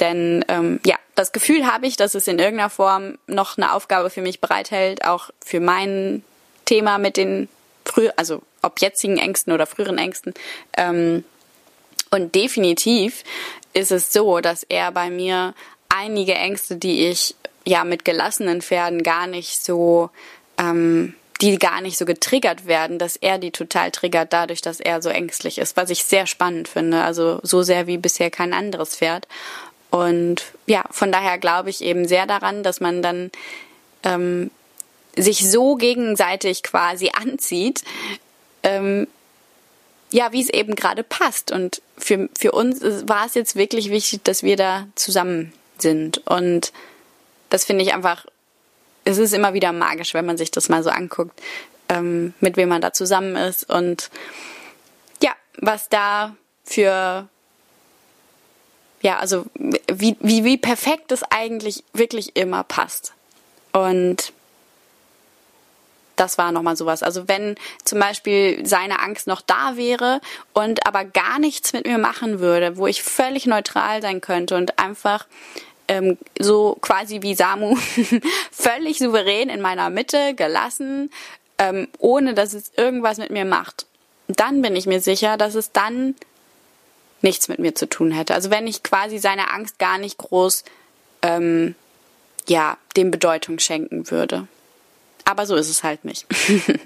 Denn 0.00 0.44
ähm, 0.48 0.80
ja, 0.86 0.96
das 1.14 1.32
Gefühl 1.32 1.66
habe 1.66 1.86
ich, 1.86 1.96
dass 1.96 2.14
es 2.14 2.28
in 2.28 2.38
irgendeiner 2.38 2.70
Form 2.70 3.18
noch 3.26 3.58
eine 3.58 3.72
Aufgabe 3.72 4.08
für 4.08 4.22
mich 4.22 4.40
bereithält, 4.40 5.04
auch 5.04 5.30
für 5.44 5.60
mein 5.60 6.22
Thema 6.64 6.98
mit 6.98 7.16
den 7.16 7.48
früher, 7.84 8.12
also 8.16 8.42
ob 8.62 8.80
jetzigen 8.80 9.18
Ängsten 9.18 9.52
oder 9.52 9.66
früheren 9.66 9.98
Ängsten. 9.98 10.32
Ähm, 10.76 11.24
und 12.10 12.34
definitiv 12.34 13.24
ist 13.74 13.92
es 13.92 14.12
so, 14.12 14.40
dass 14.40 14.62
er 14.62 14.92
bei 14.92 15.10
mir 15.10 15.54
einige 15.98 16.34
Ängste, 16.34 16.76
die 16.76 17.06
ich 17.06 17.34
ja 17.64 17.84
mit 17.84 18.04
gelassenen 18.04 18.62
Pferden 18.62 19.02
gar 19.02 19.26
nicht 19.26 19.62
so, 19.62 20.10
ähm, 20.56 21.14
die 21.40 21.58
gar 21.58 21.80
nicht 21.80 21.98
so 21.98 22.04
getriggert 22.04 22.66
werden, 22.66 22.98
dass 22.98 23.16
er 23.16 23.38
die 23.38 23.50
total 23.50 23.90
triggert 23.90 24.32
dadurch, 24.32 24.60
dass 24.60 24.80
er 24.80 25.02
so 25.02 25.08
ängstlich 25.08 25.58
ist, 25.58 25.76
was 25.76 25.90
ich 25.90 26.04
sehr 26.04 26.26
spannend 26.26 26.68
finde. 26.68 27.02
Also 27.02 27.40
so 27.42 27.62
sehr 27.62 27.86
wie 27.86 27.98
bisher 27.98 28.30
kein 28.30 28.52
anderes 28.52 28.96
Pferd. 28.96 29.28
Und 29.90 30.44
ja, 30.66 30.84
von 30.90 31.12
daher 31.12 31.38
glaube 31.38 31.70
ich 31.70 31.82
eben 31.82 32.06
sehr 32.06 32.26
daran, 32.26 32.62
dass 32.62 32.80
man 32.80 33.02
dann 33.02 33.30
ähm, 34.02 34.50
sich 35.16 35.48
so 35.50 35.76
gegenseitig 35.76 36.62
quasi 36.62 37.10
anzieht, 37.14 37.82
ähm, 38.62 39.06
ja, 40.10 40.32
wie 40.32 40.40
es 40.40 40.48
eben 40.48 40.74
gerade 40.74 41.02
passt. 41.02 41.52
Und 41.52 41.82
für, 41.98 42.30
für 42.36 42.52
uns 42.52 42.80
war 42.82 43.26
es 43.26 43.34
jetzt 43.34 43.56
wirklich 43.56 43.90
wichtig, 43.90 44.20
dass 44.24 44.42
wir 44.42 44.56
da 44.56 44.86
zusammen 44.94 45.52
sind. 45.82 46.26
Und 46.26 46.72
das 47.50 47.64
finde 47.64 47.84
ich 47.84 47.94
einfach, 47.94 48.26
es 49.04 49.18
ist 49.18 49.32
immer 49.32 49.54
wieder 49.54 49.72
magisch, 49.72 50.14
wenn 50.14 50.26
man 50.26 50.36
sich 50.36 50.50
das 50.50 50.68
mal 50.68 50.82
so 50.82 50.90
anguckt, 50.90 51.40
ähm, 51.88 52.34
mit 52.40 52.56
wem 52.56 52.68
man 52.68 52.80
da 52.80 52.92
zusammen 52.92 53.36
ist 53.36 53.68
und 53.68 54.10
ja, 55.22 55.32
was 55.56 55.88
da 55.88 56.36
für 56.64 57.28
ja, 59.00 59.18
also 59.18 59.46
wie, 59.56 60.16
wie, 60.20 60.44
wie 60.44 60.56
perfekt 60.56 61.12
es 61.12 61.22
eigentlich 61.30 61.84
wirklich 61.92 62.36
immer 62.36 62.64
passt. 62.64 63.12
Und 63.72 64.32
das 66.16 66.36
war 66.36 66.50
nochmal 66.50 66.76
sowas. 66.76 67.02
Also 67.02 67.28
wenn 67.28 67.54
zum 67.84 68.00
Beispiel 68.00 68.66
seine 68.66 69.00
Angst 69.00 69.28
noch 69.28 69.40
da 69.40 69.76
wäre 69.76 70.20
und 70.52 70.84
aber 70.86 71.04
gar 71.04 71.38
nichts 71.38 71.72
mit 71.72 71.86
mir 71.86 71.98
machen 71.98 72.40
würde, 72.40 72.76
wo 72.76 72.88
ich 72.88 73.02
völlig 73.02 73.46
neutral 73.46 74.02
sein 74.02 74.20
könnte 74.20 74.56
und 74.56 74.78
einfach 74.80 75.26
ähm, 75.88 76.18
so 76.38 76.76
quasi 76.80 77.22
wie 77.22 77.34
Samu 77.34 77.76
völlig 78.52 78.98
souverän 78.98 79.48
in 79.48 79.60
meiner 79.60 79.90
Mitte, 79.90 80.34
gelassen, 80.34 81.10
ähm, 81.58 81.88
ohne 81.98 82.34
dass 82.34 82.52
es 82.52 82.72
irgendwas 82.76 83.18
mit 83.18 83.30
mir 83.30 83.44
macht, 83.44 83.86
dann 84.28 84.62
bin 84.62 84.76
ich 84.76 84.86
mir 84.86 85.00
sicher, 85.00 85.36
dass 85.36 85.54
es 85.54 85.72
dann 85.72 86.14
nichts 87.22 87.48
mit 87.48 87.58
mir 87.58 87.74
zu 87.74 87.88
tun 87.88 88.12
hätte. 88.12 88.34
Also 88.34 88.50
wenn 88.50 88.66
ich 88.66 88.82
quasi 88.82 89.18
seine 89.18 89.50
Angst 89.52 89.78
gar 89.78 89.98
nicht 89.98 90.18
groß 90.18 90.64
ähm, 91.22 91.74
ja 92.48 92.76
dem 92.96 93.10
Bedeutung 93.10 93.58
schenken 93.58 94.10
würde. 94.10 94.46
Aber 95.24 95.46
so 95.46 95.56
ist 95.56 95.68
es 95.68 95.82
halt 95.82 96.04
nicht. 96.04 96.26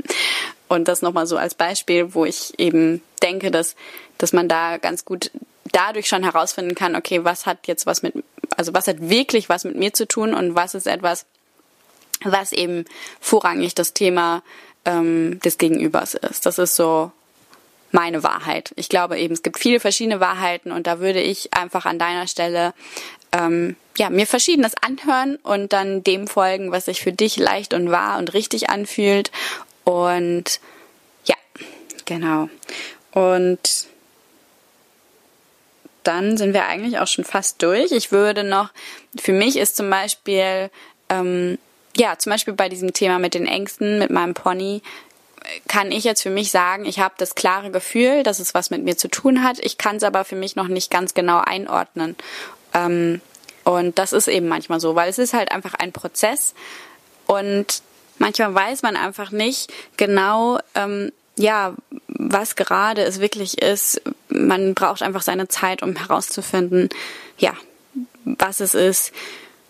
Und 0.68 0.88
das 0.88 1.02
nochmal 1.02 1.26
so 1.26 1.36
als 1.36 1.54
Beispiel, 1.54 2.14
wo 2.14 2.24
ich 2.24 2.58
eben 2.58 3.02
denke, 3.22 3.50
dass, 3.50 3.76
dass 4.18 4.32
man 4.32 4.48
da 4.48 4.78
ganz 4.78 5.04
gut 5.04 5.30
dadurch 5.70 6.08
schon 6.08 6.24
herausfinden 6.24 6.74
kann, 6.74 6.96
okay, 6.96 7.24
was 7.24 7.46
hat 7.46 7.66
jetzt 7.66 7.86
was 7.86 8.02
mit, 8.02 8.14
also 8.56 8.74
was 8.74 8.86
hat 8.86 9.00
wirklich 9.00 9.48
was 9.48 9.64
mit 9.64 9.76
mir 9.76 9.92
zu 9.92 10.06
tun 10.06 10.34
und 10.34 10.54
was 10.54 10.74
ist 10.74 10.86
etwas, 10.86 11.26
was 12.24 12.52
eben 12.52 12.84
vorrangig 13.20 13.74
das 13.74 13.94
Thema 13.94 14.42
ähm, 14.84 15.40
des 15.40 15.58
Gegenübers 15.58 16.14
ist. 16.14 16.46
Das 16.46 16.58
ist 16.58 16.76
so 16.76 17.12
meine 17.90 18.22
Wahrheit. 18.22 18.72
Ich 18.76 18.88
glaube 18.88 19.18
eben, 19.18 19.34
es 19.34 19.42
gibt 19.42 19.58
viele 19.58 19.80
verschiedene 19.80 20.20
Wahrheiten 20.20 20.72
und 20.72 20.86
da 20.86 21.00
würde 21.00 21.20
ich 21.20 21.52
einfach 21.54 21.84
an 21.84 21.98
deiner 21.98 22.26
Stelle 22.26 22.72
ähm, 23.32 23.76
ja, 23.98 24.10
mir 24.10 24.26
Verschiedenes 24.26 24.72
anhören 24.80 25.36
und 25.36 25.72
dann 25.72 26.02
dem 26.02 26.26
folgen, 26.26 26.72
was 26.72 26.86
sich 26.86 27.00
für 27.00 27.12
dich 27.12 27.36
leicht 27.36 27.74
und 27.74 27.90
wahr 27.90 28.18
und 28.18 28.32
richtig 28.34 28.70
anfühlt. 28.70 29.30
Und 29.84 30.60
ja, 31.24 31.36
genau. 32.04 32.48
Und 33.12 33.86
dann 36.04 36.36
sind 36.36 36.54
wir 36.54 36.66
eigentlich 36.66 36.98
auch 36.98 37.06
schon 37.06 37.24
fast 37.24 37.62
durch. 37.62 37.92
Ich 37.92 38.12
würde 38.12 38.44
noch, 38.44 38.70
für 39.18 39.32
mich 39.32 39.56
ist 39.56 39.76
zum 39.76 39.90
Beispiel, 39.90 40.70
ähm, 41.08 41.58
ja, 41.96 42.18
zum 42.18 42.30
Beispiel 42.30 42.54
bei 42.54 42.68
diesem 42.68 42.92
Thema 42.92 43.18
mit 43.18 43.34
den 43.34 43.46
Ängsten, 43.46 43.98
mit 43.98 44.10
meinem 44.10 44.34
Pony, 44.34 44.82
kann 45.68 45.90
ich 45.90 46.04
jetzt 46.04 46.22
für 46.22 46.30
mich 46.30 46.50
sagen, 46.50 46.84
ich 46.84 47.00
habe 47.00 47.14
das 47.18 47.34
klare 47.34 47.70
Gefühl, 47.70 48.22
dass 48.22 48.38
es 48.38 48.54
was 48.54 48.70
mit 48.70 48.84
mir 48.84 48.96
zu 48.96 49.08
tun 49.08 49.42
hat. 49.42 49.58
Ich 49.58 49.78
kann 49.78 49.96
es 49.96 50.04
aber 50.04 50.24
für 50.24 50.36
mich 50.36 50.56
noch 50.56 50.68
nicht 50.68 50.90
ganz 50.90 51.14
genau 51.14 51.38
einordnen. 51.38 52.16
Ähm, 52.74 53.20
und 53.64 53.98
das 53.98 54.12
ist 54.12 54.28
eben 54.28 54.48
manchmal 54.48 54.80
so, 54.80 54.94
weil 54.94 55.08
es 55.08 55.18
ist 55.18 55.34
halt 55.34 55.52
einfach 55.52 55.74
ein 55.74 55.92
Prozess 55.92 56.54
und 57.26 57.82
manchmal 58.18 58.54
weiß 58.54 58.82
man 58.82 58.96
einfach 58.96 59.30
nicht 59.30 59.72
genau, 59.96 60.58
ähm, 60.74 61.12
ja, 61.36 61.74
was 62.08 62.56
gerade 62.56 63.02
es 63.02 63.20
wirklich 63.20 63.62
ist. 63.62 64.02
Man 64.34 64.74
braucht 64.74 65.02
einfach 65.02 65.22
seine 65.22 65.48
Zeit, 65.48 65.82
um 65.82 65.96
herauszufinden, 65.96 66.88
ja, 67.38 67.54
was 68.24 68.60
es 68.60 68.74
ist, 68.74 69.12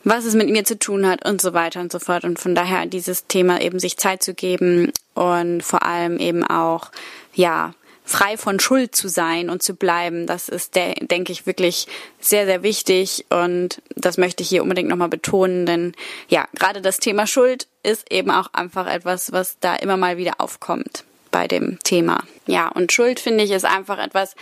was 0.05 0.25
es 0.25 0.35
mit 0.35 0.49
mir 0.49 0.65
zu 0.65 0.79
tun 0.79 1.07
hat 1.07 1.25
und 1.27 1.41
so 1.41 1.53
weiter 1.53 1.81
und 1.81 1.93
so 1.93 1.99
fort. 1.99 2.25
Und 2.25 2.39
von 2.39 2.55
daher 2.55 2.87
dieses 2.87 3.27
Thema 3.27 3.61
eben 3.61 3.79
sich 3.79 3.97
Zeit 3.97 4.23
zu 4.23 4.35
geben 4.35 4.93
und 5.15 5.63
vor 5.63 5.83
allem 5.83 6.19
eben 6.19 6.45
auch, 6.45 6.91
ja, 7.35 7.75
frei 8.05 8.37
von 8.37 8.59
Schuld 8.59 8.97
zu 8.97 9.09
sein 9.09 9.49
und 9.49 9.63
zu 9.63 9.75
bleiben, 9.75 10.27
das 10.27 10.49
ist, 10.49 10.75
denke 10.75 11.31
ich, 11.31 11.47
wirklich 11.47 11.87
sehr, 12.21 12.47
sehr 12.47 12.65
wichtig 12.65 13.27
und 13.31 13.81
das 13.95 14.19
möchte 14.19 14.43
ich 14.43 14.49
hier 14.49 14.63
unbedingt 14.63 14.89
nochmal 14.89 15.09
betonen, 15.09 15.67
denn 15.67 15.95
ja, 16.29 16.49
gerade 16.55 16.81
das 16.81 16.99
Thema 16.99 17.29
Schuld 17.29 17.69
ist 17.85 18.11
eben 18.11 18.33
auch 18.33 18.49
einfach 18.53 18.93
etwas, 18.93 19.31
was 19.31 19.57
da 19.61 19.77
immer 19.77 19.97
mal 19.97 20.17
wieder 20.17 20.35
aufkommt 20.39 21.05
bei 21.33 21.49
dem 21.49 21.81
Thema. 21.83 22.23
Ja, 22.47 22.69
und 22.69 22.93
Schuld 22.93 23.19
finde 23.19 23.43
ich 23.43 23.51
ist 23.51 23.65
einfach 23.65 23.99
etwas, 23.99 24.37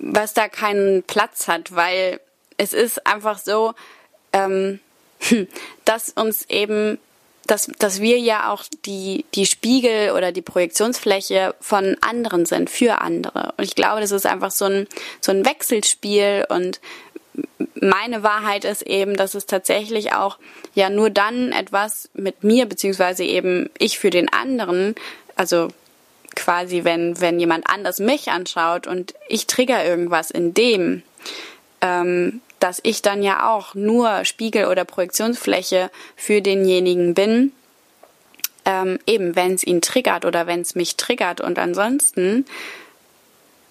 was 0.00 0.34
da 0.34 0.48
keinen 0.48 1.04
Platz 1.04 1.46
hat, 1.46 1.76
weil 1.76 2.18
es 2.56 2.72
ist 2.72 3.06
einfach 3.06 3.38
so, 3.38 3.74
ähm, 4.32 4.80
dass 5.84 6.08
uns 6.10 6.44
eben, 6.48 6.98
dass, 7.46 7.66
dass 7.78 8.00
wir 8.00 8.18
ja 8.18 8.50
auch 8.50 8.64
die, 8.84 9.24
die 9.34 9.46
Spiegel 9.46 10.12
oder 10.12 10.32
die 10.32 10.42
Projektionsfläche 10.42 11.54
von 11.60 11.96
anderen 12.00 12.46
sind, 12.46 12.70
für 12.70 13.00
andere. 13.00 13.54
Und 13.56 13.64
ich 13.64 13.74
glaube, 13.74 14.00
das 14.00 14.10
ist 14.10 14.26
einfach 14.26 14.50
so 14.50 14.64
ein, 14.64 14.88
so 15.20 15.30
ein 15.30 15.44
Wechselspiel 15.44 16.46
und 16.48 16.80
meine 17.80 18.22
Wahrheit 18.22 18.64
ist 18.64 18.82
eben, 18.82 19.16
dass 19.16 19.34
es 19.34 19.46
tatsächlich 19.46 20.12
auch 20.12 20.38
ja 20.74 20.90
nur 20.90 21.10
dann 21.10 21.52
etwas 21.52 22.10
mit 22.14 22.44
mir, 22.44 22.66
beziehungsweise 22.66 23.24
eben 23.24 23.70
ich 23.78 23.98
für 23.98 24.10
den 24.10 24.32
anderen, 24.32 24.94
also 25.34 25.68
quasi, 26.36 26.84
wenn, 26.84 27.20
wenn 27.20 27.40
jemand 27.40 27.68
anders 27.68 27.98
mich 27.98 28.30
anschaut 28.30 28.86
und 28.86 29.14
ich 29.28 29.46
trigger 29.46 29.84
irgendwas 29.84 30.30
in 30.30 30.54
dem, 30.54 31.02
ähm, 31.80 32.40
dass 32.60 32.80
ich 32.82 33.02
dann 33.02 33.22
ja 33.22 33.50
auch 33.50 33.74
nur 33.74 34.24
Spiegel 34.24 34.66
oder 34.66 34.84
Projektionsfläche 34.84 35.90
für 36.16 36.40
denjenigen 36.40 37.14
bin, 37.14 37.52
ähm, 38.64 38.98
eben 39.06 39.34
wenn 39.34 39.54
es 39.54 39.64
ihn 39.64 39.80
triggert 39.80 40.24
oder 40.24 40.46
wenn 40.46 40.60
es 40.60 40.74
mich 40.74 40.96
triggert. 40.96 41.40
Und 41.40 41.58
ansonsten, 41.58 42.46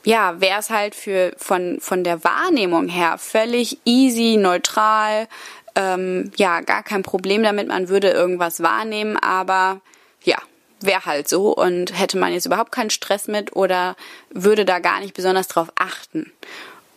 ja, 0.04 0.42
wäre 0.42 0.60
es 0.60 0.70
halt 0.70 0.96
für 0.96 1.32
von, 1.38 1.80
von 1.80 2.04
der 2.04 2.24
Wahrnehmung 2.24 2.90
her 2.90 3.18
völlig 3.18 3.78
easy, 3.86 4.36
neutral, 4.38 5.28
ähm, 5.76 6.32
ja, 6.36 6.60
gar 6.62 6.84
kein 6.84 7.04
Problem 7.04 7.44
damit, 7.44 7.70
man 7.70 7.88
würde 7.88 8.10
irgendwas 8.10 8.62
wahrnehmen, 8.62 9.18
aber 9.18 9.80
wäre 10.82 11.06
halt 11.06 11.28
so 11.28 11.56
und 11.56 11.98
hätte 11.98 12.18
man 12.18 12.34
jetzt 12.34 12.46
überhaupt 12.46 12.72
keinen 12.72 12.90
Stress 12.90 13.28
mit 13.28 13.56
oder 13.56 13.96
würde 14.30 14.66
da 14.66 14.80
gar 14.80 15.00
nicht 15.00 15.14
besonders 15.14 15.48
drauf 15.48 15.70
achten. 15.76 16.32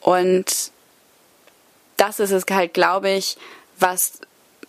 Und 0.01 0.71
das 1.97 2.21
ist 2.21 2.31
es 2.31 2.45
halt, 2.51 2.75
glaube 2.75 3.11
ich, 3.11 3.37
was 3.79 4.21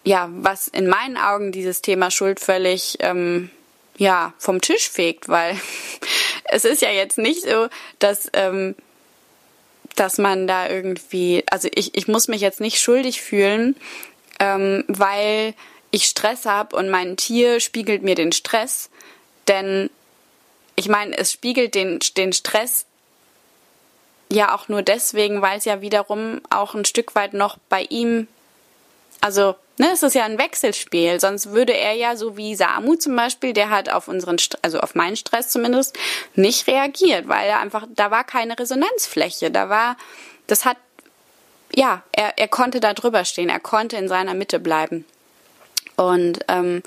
ja, 0.03 0.29
was 0.31 0.67
in 0.67 0.87
meinen 0.87 1.17
Augen 1.17 1.51
dieses 1.51 1.81
Thema 1.81 2.11
Schuld 2.11 2.39
völlig 2.39 2.97
ähm, 2.99 3.49
ja 3.97 4.33
vom 4.37 4.61
Tisch 4.61 4.89
fegt, 4.89 5.29
weil 5.29 5.59
es 6.45 6.63
ist 6.63 6.81
ja 6.81 6.91
jetzt 6.91 7.17
nicht 7.17 7.41
so, 7.41 7.67
dass 7.99 8.29
ähm, 8.33 8.75
dass 9.95 10.17
man 10.17 10.47
da 10.47 10.69
irgendwie, 10.69 11.43
also 11.49 11.69
ich, 11.73 11.95
ich 11.95 12.07
muss 12.07 12.27
mich 12.27 12.41
jetzt 12.41 12.59
nicht 12.59 12.79
schuldig 12.79 13.21
fühlen, 13.21 13.75
ähm, 14.39 14.83
weil 14.87 15.53
ich 15.91 16.05
Stress 16.05 16.45
habe 16.45 16.75
und 16.75 16.89
mein 16.89 17.15
Tier 17.15 17.59
spiegelt 17.59 18.03
mir 18.03 18.15
den 18.15 18.33
Stress, 18.33 18.89
denn 19.47 19.89
ich 20.75 20.89
meine, 20.89 21.17
es 21.17 21.31
spiegelt 21.31 21.75
den, 21.75 21.99
den 22.17 22.33
Stress 22.33 22.85
ja 24.29 24.55
auch 24.55 24.67
nur 24.67 24.81
deswegen, 24.81 25.41
weil 25.41 25.57
es 25.57 25.65
ja 25.65 25.81
wiederum 25.81 26.41
auch 26.49 26.73
ein 26.73 26.85
Stück 26.85 27.15
weit 27.15 27.33
noch 27.33 27.57
bei 27.69 27.83
ihm, 27.83 28.27
also 29.21 29.55
ne, 29.77 29.91
es 29.93 30.03
ist 30.03 30.15
ja 30.15 30.23
ein 30.23 30.37
Wechselspiel, 30.37 31.19
sonst 31.19 31.51
würde 31.51 31.73
er 31.73 31.93
ja 31.93 32.15
so 32.15 32.37
wie 32.37 32.55
Samu 32.55 32.95
zum 32.95 33.15
Beispiel, 33.15 33.53
der 33.53 33.69
hat 33.69 33.89
auf 33.89 34.07
unseren, 34.07 34.37
also 34.61 34.79
auf 34.79 34.95
meinen 34.95 35.15
Stress 35.15 35.49
zumindest 35.49 35.97
nicht 36.35 36.67
reagiert, 36.67 37.27
weil 37.27 37.47
er 37.47 37.59
einfach, 37.59 37.87
da 37.89 38.11
war 38.11 38.23
keine 38.23 38.57
Resonanzfläche, 38.57 39.51
da 39.51 39.69
war, 39.69 39.97
das 40.47 40.65
hat, 40.65 40.77
ja, 41.73 42.03
er, 42.11 42.37
er 42.37 42.47
konnte 42.47 42.79
da 42.79 42.93
drüber 42.93 43.25
stehen, 43.25 43.49
er 43.49 43.59
konnte 43.59 43.97
in 43.97 44.07
seiner 44.07 44.33
Mitte 44.33 44.59
bleiben. 44.59 45.05
Und 45.97 46.39
ähm, 46.47 46.83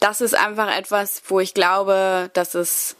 das 0.00 0.20
ist 0.20 0.34
einfach 0.34 0.74
etwas, 0.74 1.22
wo 1.28 1.40
ich 1.40 1.54
glaube, 1.54 2.30
dass 2.32 2.54
es 2.54 2.96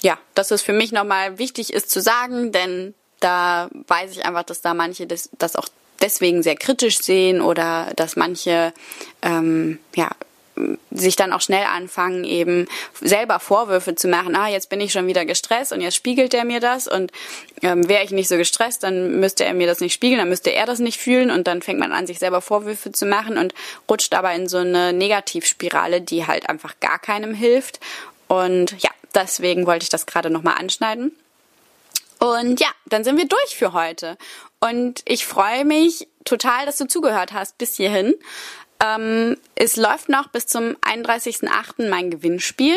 ja, 0.00 0.16
dass 0.34 0.50
es 0.50 0.62
für 0.62 0.72
mich 0.72 0.92
nochmal 0.92 1.38
wichtig 1.38 1.72
ist 1.72 1.90
zu 1.90 2.00
sagen, 2.00 2.52
denn 2.52 2.94
da 3.20 3.68
weiß 3.72 4.12
ich 4.12 4.24
einfach, 4.24 4.44
dass 4.44 4.60
da 4.60 4.74
manche 4.74 5.06
das, 5.06 5.28
das 5.38 5.56
auch 5.56 5.66
deswegen 6.00 6.42
sehr 6.42 6.54
kritisch 6.54 7.00
sehen 7.00 7.40
oder 7.40 7.92
dass 7.96 8.14
manche 8.14 8.72
ähm, 9.22 9.80
ja 9.96 10.10
sich 10.90 11.16
dann 11.16 11.32
auch 11.32 11.40
schnell 11.40 11.64
anfangen, 11.64 12.24
eben 12.24 12.66
selber 13.00 13.40
Vorwürfe 13.40 13.94
zu 13.94 14.08
machen. 14.08 14.36
Ah, 14.36 14.48
jetzt 14.48 14.68
bin 14.68 14.80
ich 14.80 14.92
schon 14.92 15.06
wieder 15.06 15.24
gestresst 15.24 15.72
und 15.72 15.80
jetzt 15.80 15.96
spiegelt 15.96 16.34
er 16.34 16.44
mir 16.44 16.60
das 16.60 16.88
und 16.88 17.12
ähm, 17.62 17.88
wäre 17.88 18.04
ich 18.04 18.10
nicht 18.10 18.28
so 18.28 18.36
gestresst, 18.36 18.82
dann 18.82 19.20
müsste 19.20 19.44
er 19.44 19.54
mir 19.54 19.66
das 19.66 19.80
nicht 19.80 19.94
spiegeln, 19.94 20.18
dann 20.18 20.28
müsste 20.28 20.50
er 20.50 20.66
das 20.66 20.78
nicht 20.78 20.98
fühlen 20.98 21.30
und 21.30 21.46
dann 21.46 21.62
fängt 21.62 21.78
man 21.78 21.92
an, 21.92 22.06
sich 22.06 22.18
selber 22.18 22.40
Vorwürfe 22.40 22.92
zu 22.92 23.06
machen 23.06 23.38
und 23.38 23.54
rutscht 23.90 24.14
aber 24.14 24.32
in 24.34 24.48
so 24.48 24.58
eine 24.58 24.92
Negativspirale, 24.92 26.00
die 26.00 26.26
halt 26.26 26.48
einfach 26.48 26.80
gar 26.80 26.98
keinem 26.98 27.34
hilft. 27.34 27.80
Und 28.28 28.74
ja, 28.82 28.90
Deswegen 29.14 29.66
wollte 29.66 29.84
ich 29.84 29.88
das 29.88 30.06
gerade 30.06 30.30
nochmal 30.30 30.56
anschneiden. 30.58 31.16
Und 32.18 32.60
ja, 32.60 32.68
dann 32.86 33.04
sind 33.04 33.16
wir 33.16 33.26
durch 33.26 33.56
für 33.56 33.72
heute. 33.72 34.16
Und 34.60 35.02
ich 35.04 35.26
freue 35.26 35.64
mich 35.64 36.08
total, 36.24 36.66
dass 36.66 36.76
du 36.76 36.86
zugehört 36.86 37.32
hast 37.32 37.58
bis 37.58 37.76
hierhin. 37.76 38.14
Ähm, 38.82 39.36
es 39.54 39.76
läuft 39.76 40.08
noch 40.08 40.28
bis 40.28 40.46
zum 40.46 40.76
31.08. 40.82 41.88
mein 41.88 42.10
Gewinnspiel. 42.10 42.76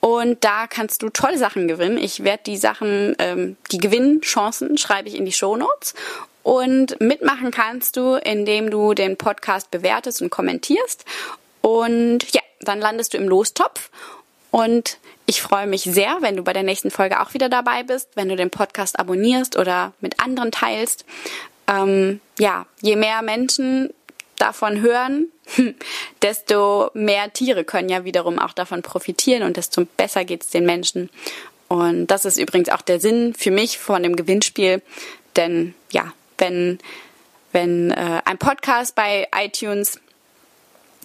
Und 0.00 0.42
da 0.42 0.66
kannst 0.66 1.02
du 1.02 1.10
tolle 1.10 1.38
Sachen 1.38 1.68
gewinnen. 1.68 1.96
Ich 1.96 2.24
werde 2.24 2.42
die 2.44 2.56
Sachen, 2.56 3.14
ähm, 3.18 3.56
die 3.70 3.78
Gewinnchancen 3.78 4.76
schreibe 4.76 5.08
ich 5.08 5.14
in 5.14 5.24
die 5.24 5.32
Show 5.32 5.56
Notes. 5.56 5.94
Und 6.42 7.00
mitmachen 7.00 7.52
kannst 7.52 7.96
du, 7.96 8.16
indem 8.16 8.70
du 8.70 8.94
den 8.94 9.16
Podcast 9.16 9.70
bewertest 9.70 10.20
und 10.20 10.30
kommentierst. 10.30 11.04
Und 11.60 12.32
ja, 12.32 12.40
dann 12.60 12.80
landest 12.80 13.14
du 13.14 13.18
im 13.18 13.28
Lostopf. 13.28 13.90
Und 14.50 14.98
ich 15.26 15.40
freue 15.40 15.68
mich 15.68 15.82
sehr, 15.82 16.16
wenn 16.20 16.36
du 16.36 16.42
bei 16.42 16.52
der 16.52 16.64
nächsten 16.64 16.90
Folge 16.90 17.20
auch 17.20 17.32
wieder 17.32 17.48
dabei 17.48 17.84
bist, 17.84 18.08
wenn 18.16 18.28
du 18.28 18.34
den 18.34 18.50
Podcast 18.50 18.98
abonnierst 18.98 19.56
oder 19.56 19.92
mit 20.00 20.20
anderen 20.20 20.50
teilst. 20.50 21.04
Ähm, 21.68 22.20
ja, 22.40 22.66
je 22.80 22.96
mehr 22.96 23.22
Menschen 23.22 23.94
davon 24.42 24.80
hören, 24.80 25.28
desto 26.22 26.90
mehr 26.94 27.32
Tiere 27.32 27.64
können 27.64 27.88
ja 27.88 28.04
wiederum 28.04 28.38
auch 28.38 28.52
davon 28.52 28.82
profitieren 28.82 29.44
und 29.44 29.56
desto 29.56 29.84
besser 29.96 30.24
geht 30.24 30.42
es 30.42 30.50
den 30.50 30.66
Menschen. 30.66 31.10
Und 31.68 32.08
das 32.08 32.24
ist 32.24 32.38
übrigens 32.38 32.68
auch 32.68 32.82
der 32.82 33.00
Sinn 33.00 33.34
für 33.34 33.50
mich 33.50 33.78
von 33.78 34.02
dem 34.02 34.16
Gewinnspiel, 34.16 34.82
denn 35.36 35.74
ja, 35.90 36.12
wenn 36.38 36.78
wenn 37.52 37.90
äh, 37.90 38.22
ein 38.24 38.38
Podcast 38.38 38.94
bei 38.94 39.28
iTunes 39.34 40.00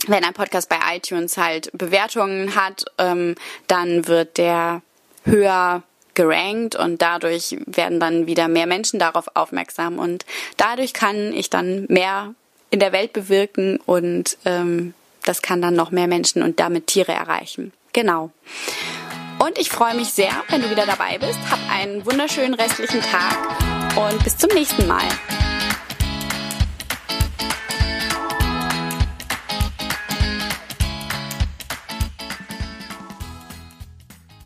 wenn 0.08 0.24
ein 0.24 0.34
Podcast 0.34 0.70
bei 0.70 0.80
iTunes 0.96 1.38
halt 1.38 1.72
Bewertungen 1.74 2.56
hat, 2.56 2.86
ähm, 2.98 3.36
dann 3.68 4.08
wird 4.08 4.38
der 4.38 4.82
höher 5.26 5.84
gerankt 6.14 6.76
und 6.76 7.02
dadurch 7.02 7.56
werden 7.66 8.00
dann 8.00 8.26
wieder 8.26 8.48
mehr 8.48 8.66
Menschen 8.66 9.00
darauf 9.00 9.28
aufmerksam 9.36 10.00
und 10.00 10.26
dadurch 10.58 10.94
kann 10.94 11.32
ich 11.34 11.50
dann 11.50 11.86
mehr 11.90 12.34
in 12.70 12.80
der 12.80 12.92
Welt 12.92 13.14
bewirken 13.14 13.80
und 13.86 14.38
ähm, 14.46 14.94
das 15.24 15.42
kann 15.42 15.62
dann 15.62 15.76
noch 15.76 15.92
mehr 15.92 16.08
Menschen 16.08 16.42
und 16.42 16.60
damit 16.60 16.88
Tiere 16.88 17.12
erreichen. 17.12 17.74
Genau. 17.94 18.32
Und 19.40 19.58
ich 19.58 19.70
freue 19.70 19.96
mich 19.96 20.10
sehr, 20.10 20.32
wenn 20.50 20.62
du 20.62 20.70
wieder 20.70 20.86
dabei 20.86 21.18
bist. 21.18 21.40
Hab 21.50 21.60
einen 21.70 22.06
wunderschönen 22.06 22.54
restlichen 22.54 23.02
Tag 23.02 23.38
und 23.96 24.24
bis 24.24 24.38
zum 24.38 24.50
nächsten 24.54 24.88
Mal. 24.88 25.08